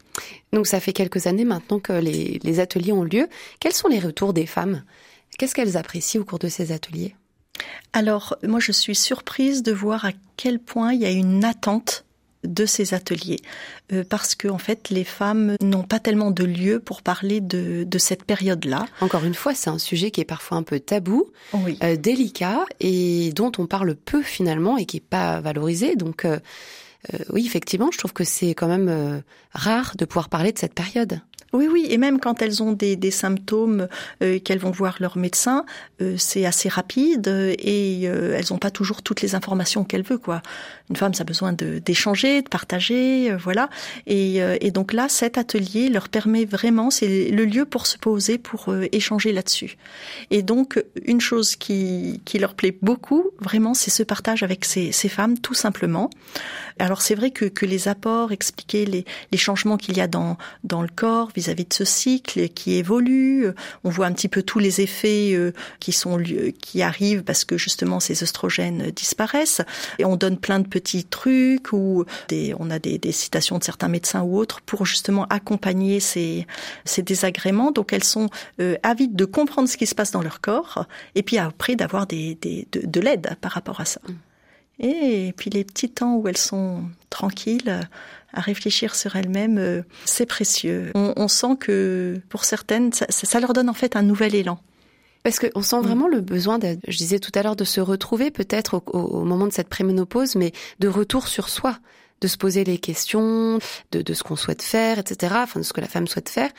Donc 0.54 0.68
ça 0.68 0.80
fait 0.80 0.94
quelques 0.94 1.26
années 1.26 1.44
maintenant 1.44 1.80
que 1.80 1.94
les, 1.94 2.40
les 2.44 2.60
ateliers 2.60 2.92
ont 2.92 3.04
lieu. 3.04 3.28
Quels 3.60 3.74
sont 3.74 3.88
les 3.88 4.00
retours 4.00 4.34
des 4.34 4.46
femmes? 4.46 4.84
Qu'est-ce 5.40 5.56
qu'elles 5.56 5.78
apprécient 5.78 6.22
au 6.22 6.26
cours 6.26 6.40
de 6.40 6.48
ces 6.48 6.72
ateliers? 6.72 7.16
Alors, 7.92 8.38
moi, 8.44 8.60
je 8.60 8.72
suis 8.72 8.96
surprise 8.96 9.64
de 9.64 9.72
voir 9.72 10.06
à 10.06 10.12
quel 10.38 10.60
point 10.60 10.94
il 10.94 11.02
y 11.02 11.06
a 11.06 11.12
une 11.12 11.44
attente 11.44 12.05
de 12.46 12.66
ces 12.66 12.94
ateliers 12.94 13.40
euh, 13.94 14.04
parce 14.08 14.36
que 14.36 14.48
en 14.48 14.58
fait 14.58 14.90
les 14.90 15.04
femmes 15.04 15.56
n'ont 15.62 15.84
pas 15.84 16.00
tellement 16.00 16.32
de 16.32 16.44
lieu 16.44 16.80
pour 16.80 17.02
parler 17.02 17.42
de, 17.42 17.84
de 17.84 17.98
cette 17.98 18.24
période-là. 18.24 18.86
Encore 19.02 19.24
une 19.24 19.34
fois, 19.34 19.54
c'est 19.54 19.70
un 19.70 19.78
sujet 19.78 20.12
qui 20.12 20.22
est 20.22 20.26
parfois 20.26 20.58
un 20.58 20.64
peu 20.64 20.80
tabou, 20.80 21.26
oui. 21.54 21.78
euh, 21.84 21.96
délicat 21.96 22.66
et 22.80 23.32
dont 23.34 23.52
on 23.58 23.68
parle 23.68 23.96
peu 23.96 24.22
finalement 24.22 24.78
et 24.78 24.86
qui 24.86 24.98
est 24.98 25.08
pas 25.08 25.42
valorisé. 25.42 25.96
Donc 25.96 26.26
euh, 26.26 26.40
euh 27.14 27.20
oui, 27.30 27.46
effectivement, 27.46 27.90
je 27.92 27.98
trouve 27.98 28.14
que 28.14 28.24
c'est 28.24 28.54
quand 28.56 28.68
même 28.68 28.90
euh, 28.90 29.20
rare 29.52 29.96
de 29.98 30.06
pouvoir 30.06 30.30
parler 30.30 30.52
de 30.52 30.60
cette 30.60 30.74
période. 30.74 31.22
Oui, 31.56 31.70
oui, 31.72 31.88
et 31.90 31.98
même 31.98 32.20
quand 32.20 32.42
elles 32.42 32.62
ont 32.62 32.74
des, 32.74 33.12
symptômes 33.12 33.88
euh, 34.22 34.40
qu'elles 34.40 34.60
vont 34.60 34.72
voir 34.72 34.98
leur 35.00 35.18
médecin, 35.18 35.66
euh, 36.02 36.16
c'est 36.18 36.46
assez 36.46 36.68
rapide 36.68 37.28
et 37.28 38.02
euh, 38.10 38.36
elles 38.38 38.48
n'ont 38.52 38.58
pas 38.58 38.72
toujours 38.72 39.02
toutes 39.02 39.22
les 39.22 39.36
informations 39.36 39.86
qu'elles 39.86 40.04
veulent. 40.04 40.20
Quoi. 40.20 40.42
Une 40.90 40.96
femme, 40.96 41.16
ça 41.16 41.24
a 41.24 41.26
besoin 41.26 41.52
d'échanger, 41.54 42.44
de, 42.44 42.50
partager, 42.50 43.32
euh, 43.32 43.38
voilà. 43.38 43.70
Et, 44.06 44.42
euh, 44.44 44.58
donc 44.70 44.94
là, 44.94 45.10
cet 45.10 45.38
atelier 45.38 45.90
leur 45.90 46.10
permet 46.10 46.46
vraiment, 46.46 46.92
c'est 46.92 47.30
le 47.32 47.46
lieu 47.46 47.66
pour 47.66 47.88
se 47.88 47.98
poser, 47.98 48.38
pour 48.38 48.70
euh, 48.70 48.88
échanger 48.92 49.32
là-dessus. 49.32 49.78
Et 50.30 50.44
donc, 50.44 50.84
une 51.06 51.22
chose 51.22 51.56
qui, 51.56 52.22
leur 52.40 52.54
plaît 52.54 52.78
beaucoup, 52.82 53.32
vraiment, 53.40 53.74
c'est 53.74 53.90
ce 53.90 54.04
partage 54.04 54.44
avec 54.44 54.66
ces, 54.66 54.92
femmes, 54.92 55.40
tout 55.40 55.54
simplement. 55.54 56.10
Alors 56.78 57.02
c'est 57.02 57.16
vrai 57.16 57.32
que, 57.32 57.66
les 57.66 57.88
apports, 57.88 58.32
expliquer 58.32 58.86
les, 58.86 59.06
changements 59.38 59.78
qu'il 59.78 59.98
y 59.98 60.02
a 60.02 60.08
dans 60.08 60.38
le 60.64 60.88
corps, 60.94 61.32
vis-à-vis 61.46 61.66
de 61.66 61.74
ce 61.74 61.86
cycle 61.86 62.50
qui 62.50 62.76
évolue. 62.76 63.48
On 63.84 63.90
voit 63.90 64.08
un 64.08 64.14
petit 64.14 64.28
peu 64.28 64.42
tous 64.42 64.60
les 64.60 64.82
effets 64.82 65.34
euh, 65.34 65.52
qui 65.80 65.92
sont 65.92 66.22
qui 66.60 66.82
arrivent 66.82 67.24
parce 67.24 67.46
que 67.46 67.58
justement 67.58 68.00
ces 68.00 68.24
oestrogènes 68.24 68.92
disparaissent. 68.92 69.62
Et 70.00 70.06
on 70.06 70.16
donne 70.16 70.38
plein 70.38 70.60
de 70.60 70.68
petits 70.68 71.04
trucs 71.04 71.72
ou 71.72 72.06
des, 72.30 72.56
on 72.60 72.70
a 72.72 72.80
des, 72.80 72.98
des 72.98 73.12
citations 73.12 73.60
de 73.60 73.64
certains 73.64 73.88
médecins 73.88 74.24
ou 74.24 74.38
autres 74.38 74.62
pour 74.62 74.86
justement 74.86 75.26
accompagner 75.30 76.00
ces, 76.00 76.48
ces 76.84 77.04
désagréments. 77.04 77.72
Donc 77.72 77.94
elles 77.94 78.04
sont 78.04 78.30
euh, 78.60 78.76
avides 78.84 79.16
de 79.16 79.26
comprendre 79.26 79.70
ce 79.70 79.78
qui 79.78 79.86
se 79.86 79.96
passe 79.96 80.12
dans 80.12 80.22
leur 80.22 80.42
corps 80.42 80.86
et 81.14 81.24
puis 81.24 81.38
après 81.38 81.76
d'avoir 81.76 82.08
des, 82.08 82.36
des, 82.42 82.68
de, 82.72 82.86
de 82.86 83.00
l'aide 83.00 83.36
par 83.42 83.52
rapport 83.52 83.82
à 83.82 83.86
ça. 83.86 84.02
Et 84.80 85.34
puis 85.38 85.50
les 85.50 85.64
petits 85.64 85.90
temps 85.90 86.16
où 86.16 86.28
elles 86.28 86.38
sont 86.38 86.84
tranquilles, 87.10 87.88
à 88.36 88.42
réfléchir 88.42 88.96
sur 88.96 89.16
elles-mêmes, 89.16 89.58
euh, 89.58 89.82
c'est 90.06 90.26
précieux. 90.26 90.92
On, 90.96 91.14
on, 91.16 91.28
sent 91.28 91.56
que 91.60 92.22
pour 92.30 92.46
certaines, 92.46 92.94
ça, 92.94 93.06
ça, 93.10 93.40
leur 93.40 93.54
donne 93.54 93.70
en 93.70 93.74
fait 93.74 93.96
un 93.96 94.04
nouvel 94.04 94.36
élan. 94.36 94.60
Parce 95.24 95.40
qu'on 95.40 95.64
sent 95.64 95.80
vraiment 95.82 96.08
le 96.08 96.22
besoin, 96.22 96.60
de, 96.60 96.78
je 96.88 96.98
disais 96.98 97.18
tout 97.18 97.32
à 97.34 97.42
l'heure, 97.42 97.56
de 97.56 97.64
se 97.64 97.82
retrouver 97.82 98.30
peut-être 98.30 98.76
au, 98.76 99.00
au, 99.00 99.24
moment 99.24 99.48
de 99.48 99.54
cette 99.54 99.70
préménopause, 99.70 100.36
mais 100.36 100.52
de 100.80 100.88
retour 100.88 101.28
sur 101.28 101.50
soi, 101.50 101.80
de 102.22 102.28
se 102.28 102.38
poser 102.38 102.64
les 102.64 102.78
questions, 102.78 103.60
de, 103.92 104.02
de 104.02 104.14
ce 104.14 104.24
qu'on 104.24 104.36
souhaite 104.36 104.62
faire, 104.62 105.00
etc., 105.00 105.34
enfin 105.38 105.60
de 105.60 105.66
ce 105.66 105.74
que 105.74 105.82
la 105.82 105.88
femme 105.88 106.08
souhaite 106.08 106.30
faire. 106.30 106.52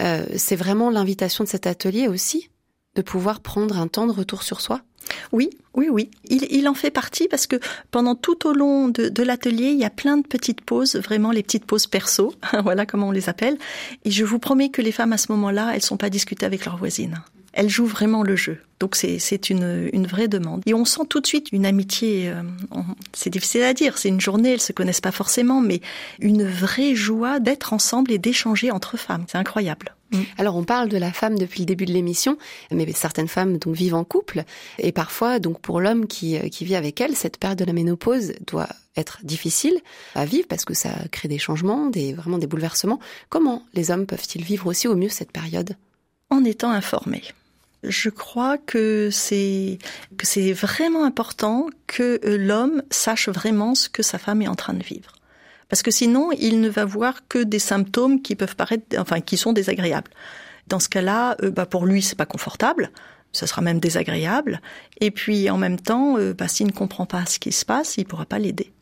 Euh, 0.00 0.26
c'est 0.36 0.56
vraiment 0.56 0.90
l'invitation 0.90 1.44
de 1.44 1.48
cet 1.48 1.66
atelier 1.66 2.08
aussi, 2.08 2.50
de 2.98 3.02
pouvoir 3.02 3.38
prendre 3.38 3.78
un 3.78 3.86
temps 3.86 4.08
de 4.08 4.12
retour 4.12 4.42
sur 4.42 4.60
soi? 4.60 4.80
Oui, 5.30 5.50
oui, 5.74 5.88
oui. 5.88 6.10
Il, 6.28 6.68
en 6.68 6.74
fait 6.74 6.90
partie 6.90 7.28
parce 7.28 7.46
que 7.46 7.56
pendant 7.92 8.16
tout 8.16 8.46
au 8.48 8.52
long 8.52 8.88
de, 8.88 9.08
de 9.08 9.22
l'atelier, 9.22 9.68
il 9.68 9.78
y 9.78 9.84
a 9.84 9.90
plein 9.90 10.16
de 10.16 10.26
petites 10.26 10.60
pauses, 10.60 10.96
vraiment 10.96 11.30
les 11.30 11.44
petites 11.44 11.64
pauses 11.64 11.86
perso, 11.86 12.34
voilà 12.64 12.86
comment 12.86 13.08
on 13.08 13.12
les 13.12 13.28
appelle. 13.28 13.56
Et 14.04 14.10
je 14.10 14.24
vous 14.24 14.40
promets 14.40 14.70
que 14.70 14.82
les 14.82 14.90
femmes 14.90 15.12
à 15.12 15.16
ce 15.16 15.30
moment-là, 15.30 15.70
elles 15.74 15.82
sont 15.82 15.96
pas 15.96 16.10
discutées 16.10 16.44
avec 16.44 16.64
leurs 16.64 16.76
voisines. 16.76 17.22
Elles 17.58 17.68
jouent 17.68 17.86
vraiment 17.86 18.22
le 18.22 18.36
jeu. 18.36 18.58
Donc 18.78 18.94
c'est 18.94 19.50
une, 19.50 19.90
une 19.92 20.06
vraie 20.06 20.28
demande. 20.28 20.62
Et 20.66 20.74
on 20.74 20.84
sent 20.84 21.06
tout 21.08 21.20
de 21.20 21.26
suite 21.26 21.48
une 21.50 21.66
amitié, 21.66 22.28
euh, 22.28 22.42
c'est 23.12 23.30
difficile 23.30 23.64
à 23.64 23.74
dire, 23.74 23.98
c'est 23.98 24.08
une 24.08 24.20
journée, 24.20 24.52
elles 24.52 24.60
se 24.60 24.72
connaissent 24.72 25.00
pas 25.00 25.10
forcément, 25.10 25.60
mais 25.60 25.80
une 26.20 26.44
vraie 26.44 26.94
joie 26.94 27.40
d'être 27.40 27.72
ensemble 27.72 28.12
et 28.12 28.18
d'échanger 28.18 28.70
entre 28.70 28.96
femmes. 28.96 29.24
C'est 29.26 29.38
incroyable. 29.38 29.96
Mmh. 30.12 30.20
Alors 30.38 30.54
on 30.54 30.62
parle 30.62 30.88
de 30.88 30.96
la 30.96 31.12
femme 31.12 31.36
depuis 31.36 31.58
le 31.58 31.66
début 31.66 31.84
de 31.84 31.92
l'émission, 31.92 32.38
mais 32.70 32.90
certaines 32.92 33.26
femmes 33.26 33.58
donc 33.58 33.74
vivent 33.74 33.96
en 33.96 34.04
couple 34.04 34.44
et 34.78 34.92
parfois 34.92 35.40
donc 35.40 35.60
pour 35.60 35.80
l'homme 35.80 36.06
qui, 36.06 36.38
qui 36.50 36.64
vit 36.64 36.76
avec 36.76 37.00
elle, 37.00 37.16
cette 37.16 37.38
période 37.38 37.58
de 37.58 37.64
la 37.64 37.72
ménopause 37.72 38.34
doit 38.46 38.68
être 38.96 39.18
difficile 39.24 39.80
à 40.14 40.24
vivre 40.24 40.46
parce 40.46 40.64
que 40.64 40.74
ça 40.74 40.90
crée 41.10 41.26
des 41.26 41.38
changements, 41.38 41.86
des 41.86 42.12
vraiment 42.12 42.38
des 42.38 42.46
bouleversements. 42.46 43.00
Comment 43.28 43.64
les 43.74 43.90
hommes 43.90 44.06
peuvent-ils 44.06 44.44
vivre 44.44 44.68
aussi 44.68 44.86
au 44.86 44.94
mieux 44.94 45.08
cette 45.08 45.32
période? 45.32 45.74
En 46.30 46.44
étant 46.44 46.70
informés. 46.70 47.22
Je 47.84 48.10
crois 48.10 48.58
que 48.58 49.08
c'est 49.12 49.78
que 50.16 50.26
c'est 50.26 50.52
vraiment 50.52 51.04
important 51.04 51.68
que 51.86 52.20
l'homme 52.24 52.82
sache 52.90 53.28
vraiment 53.28 53.74
ce 53.74 53.88
que 53.88 54.02
sa 54.02 54.18
femme 54.18 54.42
est 54.42 54.48
en 54.48 54.56
train 54.56 54.74
de 54.74 54.82
vivre. 54.82 55.12
Parce 55.68 55.82
que 55.82 55.90
sinon, 55.90 56.32
il 56.32 56.60
ne 56.60 56.68
va 56.68 56.84
voir 56.84 57.28
que 57.28 57.38
des 57.38 57.58
symptômes 57.58 58.22
qui 58.22 58.34
peuvent 58.34 58.56
paraître, 58.56 58.98
enfin, 58.98 59.20
qui 59.20 59.36
sont 59.36 59.52
désagréables. 59.52 60.10
Dans 60.66 60.80
ce 60.80 60.88
cas-là, 60.88 61.36
euh, 61.42 61.50
bah, 61.50 61.66
pour 61.66 61.86
lui, 61.86 62.02
c'est 62.02 62.16
pas 62.16 62.26
confortable. 62.26 62.90
Ça 63.32 63.46
sera 63.46 63.60
même 63.60 63.78
désagréable. 63.78 64.60
Et 65.00 65.10
puis, 65.10 65.50
en 65.50 65.58
même 65.58 65.78
temps, 65.78 66.16
euh, 66.18 66.32
bah, 66.32 66.48
s'il 66.48 66.66
ne 66.66 66.72
comprend 66.72 67.06
pas 67.06 67.26
ce 67.26 67.38
qui 67.38 67.52
se 67.52 67.64
passe, 67.64 67.96
il 67.98 68.06
pourra 68.06 68.24
pas 68.24 68.38
l'aider. 68.38 68.72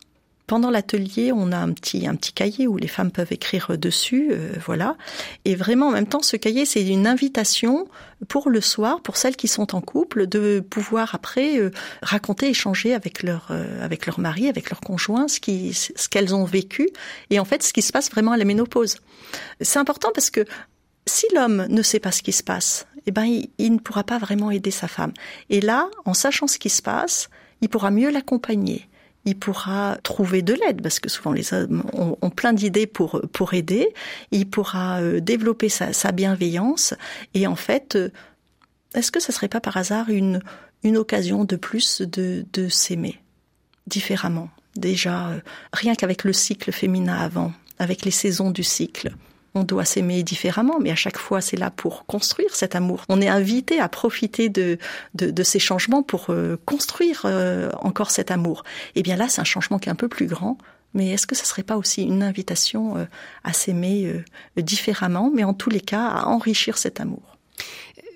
Pendant 0.47 0.69
l'atelier, 0.69 1.33
on 1.33 1.51
a 1.51 1.57
un 1.57 1.73
petit 1.73 2.07
un 2.07 2.15
petit 2.15 2.31
cahier 2.31 2.67
où 2.67 2.77
les 2.77 2.87
femmes 2.87 3.11
peuvent 3.11 3.33
écrire 3.33 3.77
dessus, 3.77 4.29
euh, 4.31 4.53
voilà. 4.65 4.95
Et 5.43 5.55
vraiment, 5.55 5.89
en 5.89 5.91
même 5.91 6.07
temps, 6.07 6.21
ce 6.21 6.37
cahier, 6.37 6.65
c'est 6.65 6.87
une 6.87 7.05
invitation 7.05 7.89
pour 8.29 8.49
le 8.49 8.61
soir, 8.61 9.01
pour 9.01 9.17
celles 9.17 9.35
qui 9.35 9.49
sont 9.49 9.75
en 9.75 9.81
couple, 9.81 10.25
de 10.25 10.61
pouvoir 10.61 11.13
après 11.15 11.59
euh, 11.59 11.71
raconter, 12.01 12.47
échanger 12.47 12.93
avec 12.93 13.23
leur 13.23 13.47
euh, 13.51 13.83
avec 13.83 14.05
leur 14.05 14.21
mari, 14.21 14.47
avec 14.47 14.69
leur 14.69 14.79
conjoint, 14.79 15.27
ce 15.27 15.41
qui 15.41 15.73
ce 15.73 16.07
qu'elles 16.07 16.33
ont 16.33 16.45
vécu 16.45 16.87
et 17.29 17.39
en 17.39 17.45
fait 17.45 17.61
ce 17.61 17.73
qui 17.73 17.81
se 17.81 17.91
passe 17.91 18.09
vraiment 18.09 18.31
à 18.31 18.37
la 18.37 18.45
ménopause. 18.45 18.95
C'est 19.59 19.79
important 19.79 20.11
parce 20.13 20.29
que 20.29 20.45
si 21.05 21.25
l'homme 21.35 21.65
ne 21.67 21.81
sait 21.81 21.99
pas 21.99 22.13
ce 22.13 22.23
qui 22.23 22.31
se 22.31 22.43
passe, 22.43 22.87
eh 23.05 23.11
ben 23.11 23.25
il, 23.25 23.49
il 23.57 23.73
ne 23.73 23.79
pourra 23.79 24.05
pas 24.05 24.17
vraiment 24.17 24.49
aider 24.49 24.71
sa 24.71 24.87
femme. 24.87 25.11
Et 25.49 25.59
là, 25.59 25.89
en 26.05 26.13
sachant 26.13 26.47
ce 26.47 26.57
qui 26.57 26.69
se 26.69 26.81
passe, 26.81 27.29
il 27.59 27.67
pourra 27.67 27.91
mieux 27.91 28.11
l'accompagner 28.11 28.87
il 29.27 29.37
pourra 29.37 29.97
trouver 30.03 30.41
de 30.41 30.53
l'aide 30.53 30.81
parce 30.81 31.01
que 31.01 31.09
souvent 31.09 31.33
les 31.33 31.53
hommes 31.53 31.83
ont, 31.91 32.29
plein 32.29 32.53
d'idées 32.53 32.87
pour 32.87 33.21
pour 33.33 33.53
aider. 33.53 33.93
Il 34.31 34.49
pourra 34.49 35.01
euh, 35.01 35.19
développer 35.19 35.67
sa, 35.67 35.91
sa, 35.91 36.13
bienveillance. 36.13 36.93
Et 37.33 37.45
en 37.45 37.57
fait, 37.57 37.97
euh, 37.97 38.09
est-ce 38.95 39.11
que 39.11 39.19
ce 39.19 39.33
serait 39.33 39.49
pas 39.49 39.59
par 39.59 39.75
hasard 39.75 40.09
une 40.09 40.39
une 40.83 40.95
occasion 40.95 41.43
de 41.43 41.57
plus 41.57 42.01
de 42.01 42.45
de 42.53 42.69
s'aimer 42.69 43.19
différemment? 43.85 44.49
Déjà 44.77 45.27
euh, 45.27 45.39
rien 45.73 45.93
qu'avec 45.93 46.23
le 46.23 46.31
cycle 46.31 46.71
féminin 46.71 47.17
avant, 47.17 47.51
avec 47.79 48.05
les 48.05 48.11
saisons 48.11 48.49
du 48.49 48.63
cycle 48.63 49.11
on 49.57 49.63
doit 49.63 49.85
s'aimer 49.85 50.23
différemment, 50.23 50.79
mais 50.79 50.91
à 50.91 50.95
chaque 50.95 51.17
fois, 51.17 51.41
c'est 51.41 51.57
là 51.57 51.71
pour 51.71 52.05
construire 52.05 52.55
cet 52.55 52.75
amour. 52.75 53.03
On 53.09 53.19
est 53.21 53.27
invité 53.27 53.79
à 53.79 53.89
profiter 53.89 54.49
de, 54.49 54.77
de, 55.15 55.43
ces 55.43 55.59
changements 55.59 56.03
pour 56.03 56.27
euh, 56.29 56.57
construire 56.65 57.23
euh, 57.25 57.69
encore 57.81 58.11
cet 58.11 58.31
amour. 58.31 58.63
Et 58.95 59.01
bien 59.01 59.15
là, 59.15 59.27
c'est 59.29 59.41
un 59.41 59.45
changement 59.45 59.79
qui 59.79 59.89
est 59.89 59.91
un 59.91 59.95
peu 59.95 60.07
plus 60.07 60.27
grand, 60.27 60.57
mais 60.93 61.09
est-ce 61.09 61.27
que 61.27 61.35
ce 61.35 61.45
serait 61.45 61.63
pas 61.63 61.77
aussi 61.77 62.03
une 62.03 62.23
invitation 62.23 62.97
euh, 62.97 63.05
à 63.43 63.53
s'aimer 63.53 64.23
différemment, 64.55 65.31
mais 65.33 65.43
en 65.43 65.53
tous 65.53 65.69
les 65.69 65.81
cas, 65.81 66.07
à 66.07 66.27
enrichir 66.27 66.77
cet 66.77 66.99
amour? 66.99 67.37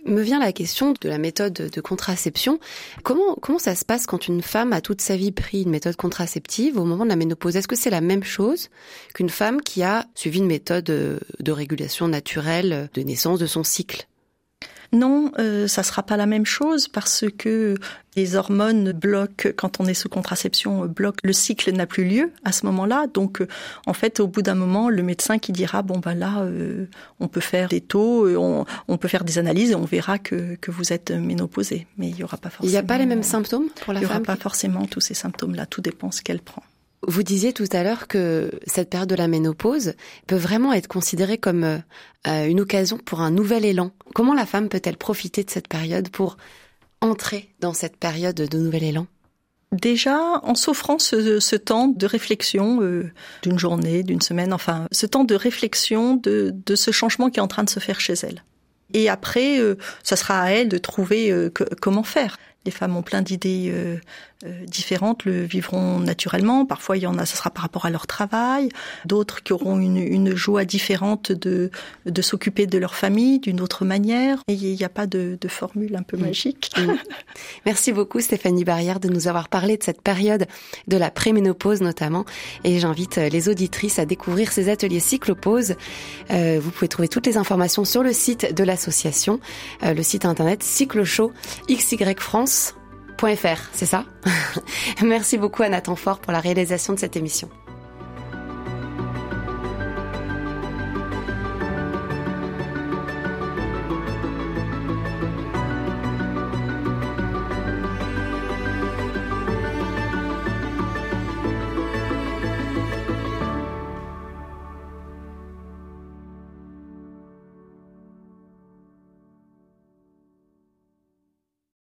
Me 0.06 0.22
vient 0.22 0.40
la 0.40 0.52
question 0.52 0.94
de 1.00 1.10
la 1.10 1.18
méthode 1.18 1.54
de 1.54 1.82
contraception. 1.82 2.60
Comment, 3.04 3.36
comment 3.36 3.60
ça 3.60 3.76
se 3.76 3.86
passe 3.86 4.06
quand 4.06 4.28
une 4.28 4.42
femme 4.42 4.74
a 4.74 4.82
toute 4.82 5.02
sa 5.02 5.16
vie 5.16 5.32
pris 5.32 5.64
une 5.64 5.70
méthode 5.70 5.96
contraceptive 5.96 6.78
au 6.78 6.86
moment 6.86 7.04
de 7.04 7.10
la 7.10 7.16
ménopause? 7.16 7.56
Est-ce 7.56 7.68
que 7.68 7.76
c'est 7.76 7.90
la 7.90 8.02
même 8.02 8.24
chose 8.24 8.70
qu'une 9.14 9.30
femme 9.30 9.62
qui 9.62 9.84
a 9.84 10.06
suivi 10.16 10.40
une 10.40 10.48
méthode 10.48 10.86
de 10.86 11.52
régulation 11.52 12.08
naturelle 12.08 12.90
de 12.94 13.02
naissance 13.02 13.40
de 13.40 13.46
son 13.46 13.64
cycle? 13.64 14.08
Non, 14.94 15.32
euh, 15.40 15.68
ça 15.68 15.84
sera 15.84 16.04
pas 16.04 16.18
la 16.18 16.26
même 16.26 16.46
chose 16.46 16.90
parce 16.90 17.24
que 17.38 17.76
les 18.18 18.36
hormones 18.36 18.92
bloquent 18.92 19.50
quand 19.56 19.80
on 19.80 19.86
est 19.86 19.94
sous 19.94 20.10
contraception 20.10 20.86
bloquent 20.86 21.22
le 21.24 21.32
cycle 21.32 21.72
n'a 21.72 21.86
plus 21.86 22.04
lieu 22.04 22.34
à 22.44 22.52
ce 22.52 22.66
moment-là. 22.66 23.08
Donc 23.14 23.40
euh, 23.40 23.48
en 23.86 23.94
fait 23.94 24.20
au 24.20 24.28
bout 24.28 24.42
d'un 24.42 24.56
moment 24.56 24.90
le 24.90 25.02
médecin 25.02 25.38
qui 25.38 25.54
dira 25.54 25.82
bon 25.82 26.00
ben 26.00 26.14
là 26.14 26.42
euh, 26.42 26.88
on 27.22 27.30
peut 27.30 27.40
faire 27.40 27.70
des 27.70 27.80
taux, 27.80 28.28
on, 28.38 28.66
on, 28.90 28.98
peut 28.98 29.08
faire 29.08 29.24
des 29.24 29.38
analyses 29.38 29.72
et 29.72 29.76
on 29.76 29.86
verra 29.86 30.20
que, 30.20 30.56
que 30.56 30.72
vous 30.72 30.92
êtes 30.92 31.12
ménopausée. 31.12 31.88
Mais 31.98 32.10
il 32.10 32.18
y 32.18 32.24
aura 32.24 32.36
pas 32.36 32.50
forcément. 32.50 32.70
Il 32.70 32.72
n'y 32.72 32.78
a 32.78 32.84
pas 32.84 32.98
les 32.98 33.06
mêmes 33.06 33.24
symptômes 33.24 33.70
pour 33.70 33.94
la 33.94 34.02
femme. 34.02 34.10
Il 34.10 34.12
n'y 34.12 34.16
aura 34.16 34.26
pas 34.26 34.36
forcément 34.36 34.86
tous 34.88 35.02
ces 35.02 35.14
symptômes-là. 35.14 35.66
Tout 35.68 35.82
dépend 35.82 36.12
ce 36.12 36.22
qu'elle 36.22 36.42
prend. 36.42 36.64
Vous 37.08 37.24
disiez 37.24 37.52
tout 37.52 37.66
à 37.72 37.84
l'heure 37.84 38.08
que 38.08 38.52
cette 38.68 38.90
période 38.90 39.10
de 39.10 39.16
la 39.16 39.28
ménopause 39.28 39.94
peut 40.28 40.36
vraiment 40.36 40.72
être 40.72 40.88
considérée 40.88 41.40
comme 41.40 41.64
euh, 41.64 42.46
une 42.46 42.62
occasion 42.62 43.00
pour 43.00 43.22
un 43.22 43.32
nouvel 43.32 43.66
élan. 43.66 43.92
Comment 44.14 44.36
la 44.36 44.46
femme 44.46 44.70
peut-elle 44.70 44.98
profiter 44.98 45.44
de 45.44 45.50
cette 45.50 45.68
période 45.68 46.10
pour 46.10 46.38
entrer 47.02 47.50
dans 47.60 47.74
cette 47.74 47.98
période 47.98 48.36
de 48.36 48.58
nouvel 48.58 48.84
élan? 48.84 49.08
Déjà, 49.72 50.20
en 50.44 50.54
s'offrant 50.54 51.00
ce, 51.00 51.56
temps 51.56 51.88
de 51.88 52.06
réflexion 52.06 52.84
euh, 52.84 53.10
d'une 53.42 53.58
journée, 53.58 54.04
d'une 54.04 54.22
semaine, 54.22 54.54
enfin, 54.54 54.88
ce 54.92 55.08
temps 55.08 55.24
de 55.24 55.34
réflexion 55.34 56.18
de, 56.18 56.54
ce 56.76 56.92
changement 56.92 57.32
qui 57.32 57.40
est 57.40 57.44
en 57.44 57.48
train 57.48 57.64
de 57.64 57.70
se 57.70 57.80
faire 57.80 58.00
chez 58.00 58.14
elle. 58.22 58.44
Et 58.94 59.10
après, 59.10 59.60
euh, 59.60 59.76
ça 60.04 60.18
sera 60.18 60.42
à 60.42 60.50
elle 60.50 60.68
de 60.70 60.78
trouver 60.78 61.50
comment 61.80 62.04
faire. 62.04 62.38
Les 62.66 62.72
femmes 62.72 62.96
ont 62.96 63.02
plein 63.02 63.22
d'idées 63.22 63.72
euh, 63.72 63.96
euh, 63.96 64.00
différentes, 64.68 65.26
le 65.26 65.44
vivront 65.44 66.00
naturellement. 66.00 66.66
Parfois, 66.66 66.98
il 66.98 67.04
y 67.04 67.08
en 67.08 67.18
a, 67.18 67.26
ça 67.26 67.36
sera 67.36 67.50
par 67.50 67.64
rapport 67.64 67.86
à 67.86 67.90
leur 67.90 68.08
travail. 68.08 68.70
D'autres 69.06 69.44
qui 69.44 69.54
auront 69.54 69.80
une, 69.80 69.98
une 69.98 70.36
joie 70.36 70.66
différente 70.66 71.32
de, 71.32 71.72
de 72.06 72.22
s'occuper 72.22 72.68
de 72.68 72.78
leur 72.78 72.96
famille 72.96 73.40
d'une 73.40 73.62
autre 73.62 73.86
manière. 73.86 74.40
Et 74.48 74.54
il 74.54 74.76
n'y 74.76 74.84
a 74.84 74.90
pas 74.90 75.08
de, 75.08 75.38
de, 75.40 75.48
formule 75.48 75.96
un 75.96 76.04
peu 76.04 76.18
mm. 76.18 76.22
magique. 76.22 76.72
Mm. 76.78 76.94
Merci 77.66 77.92
beaucoup, 77.92 78.20
Stéphanie 78.20 78.64
Barrière, 78.64 79.00
de 79.00 79.10
nous 79.10 79.28
avoir 79.28 79.50
parlé 79.50 79.78
de 79.78 79.84
cette 79.84 80.02
période 80.02 80.46
de 80.88 80.98
la 80.98 81.12
préménopause 81.12 81.82
notamment. 81.82 82.26
Et 82.64 82.80
j'invite 82.80 83.18
euh, 83.18 83.30
les 83.30 83.50
auditrices 83.50 84.00
à 84.00 84.06
découvrir 84.06 84.52
ces 84.52 84.70
ateliers 84.70 85.00
cyclopause. 85.00 85.76
Euh, 86.32 86.60
vous 86.62 86.72
pouvez 86.72 86.88
trouver 86.88 87.08
toutes 87.08 87.28
les 87.28 87.38
informations 87.38 87.86
sur 87.86 88.04
le 88.04 88.14
site 88.14 88.54
de 88.54 88.64
l'association, 88.64 89.40
euh, 89.84 89.94
le 89.94 90.04
site 90.04 90.26
internet 90.26 90.64
cycloshow 90.64 91.32
XY 91.70 92.16
France 92.18 92.76
c'est 93.74 93.86
ça? 93.86 94.04
Merci 95.04 95.38
beaucoup 95.38 95.62
à 95.62 95.70
Nathan 95.70 95.96
Fort 95.96 96.20
pour 96.20 96.32
la 96.34 96.40
réalisation 96.40 96.94
de 96.94 97.00
cette 97.00 97.16
émission. 97.16 97.50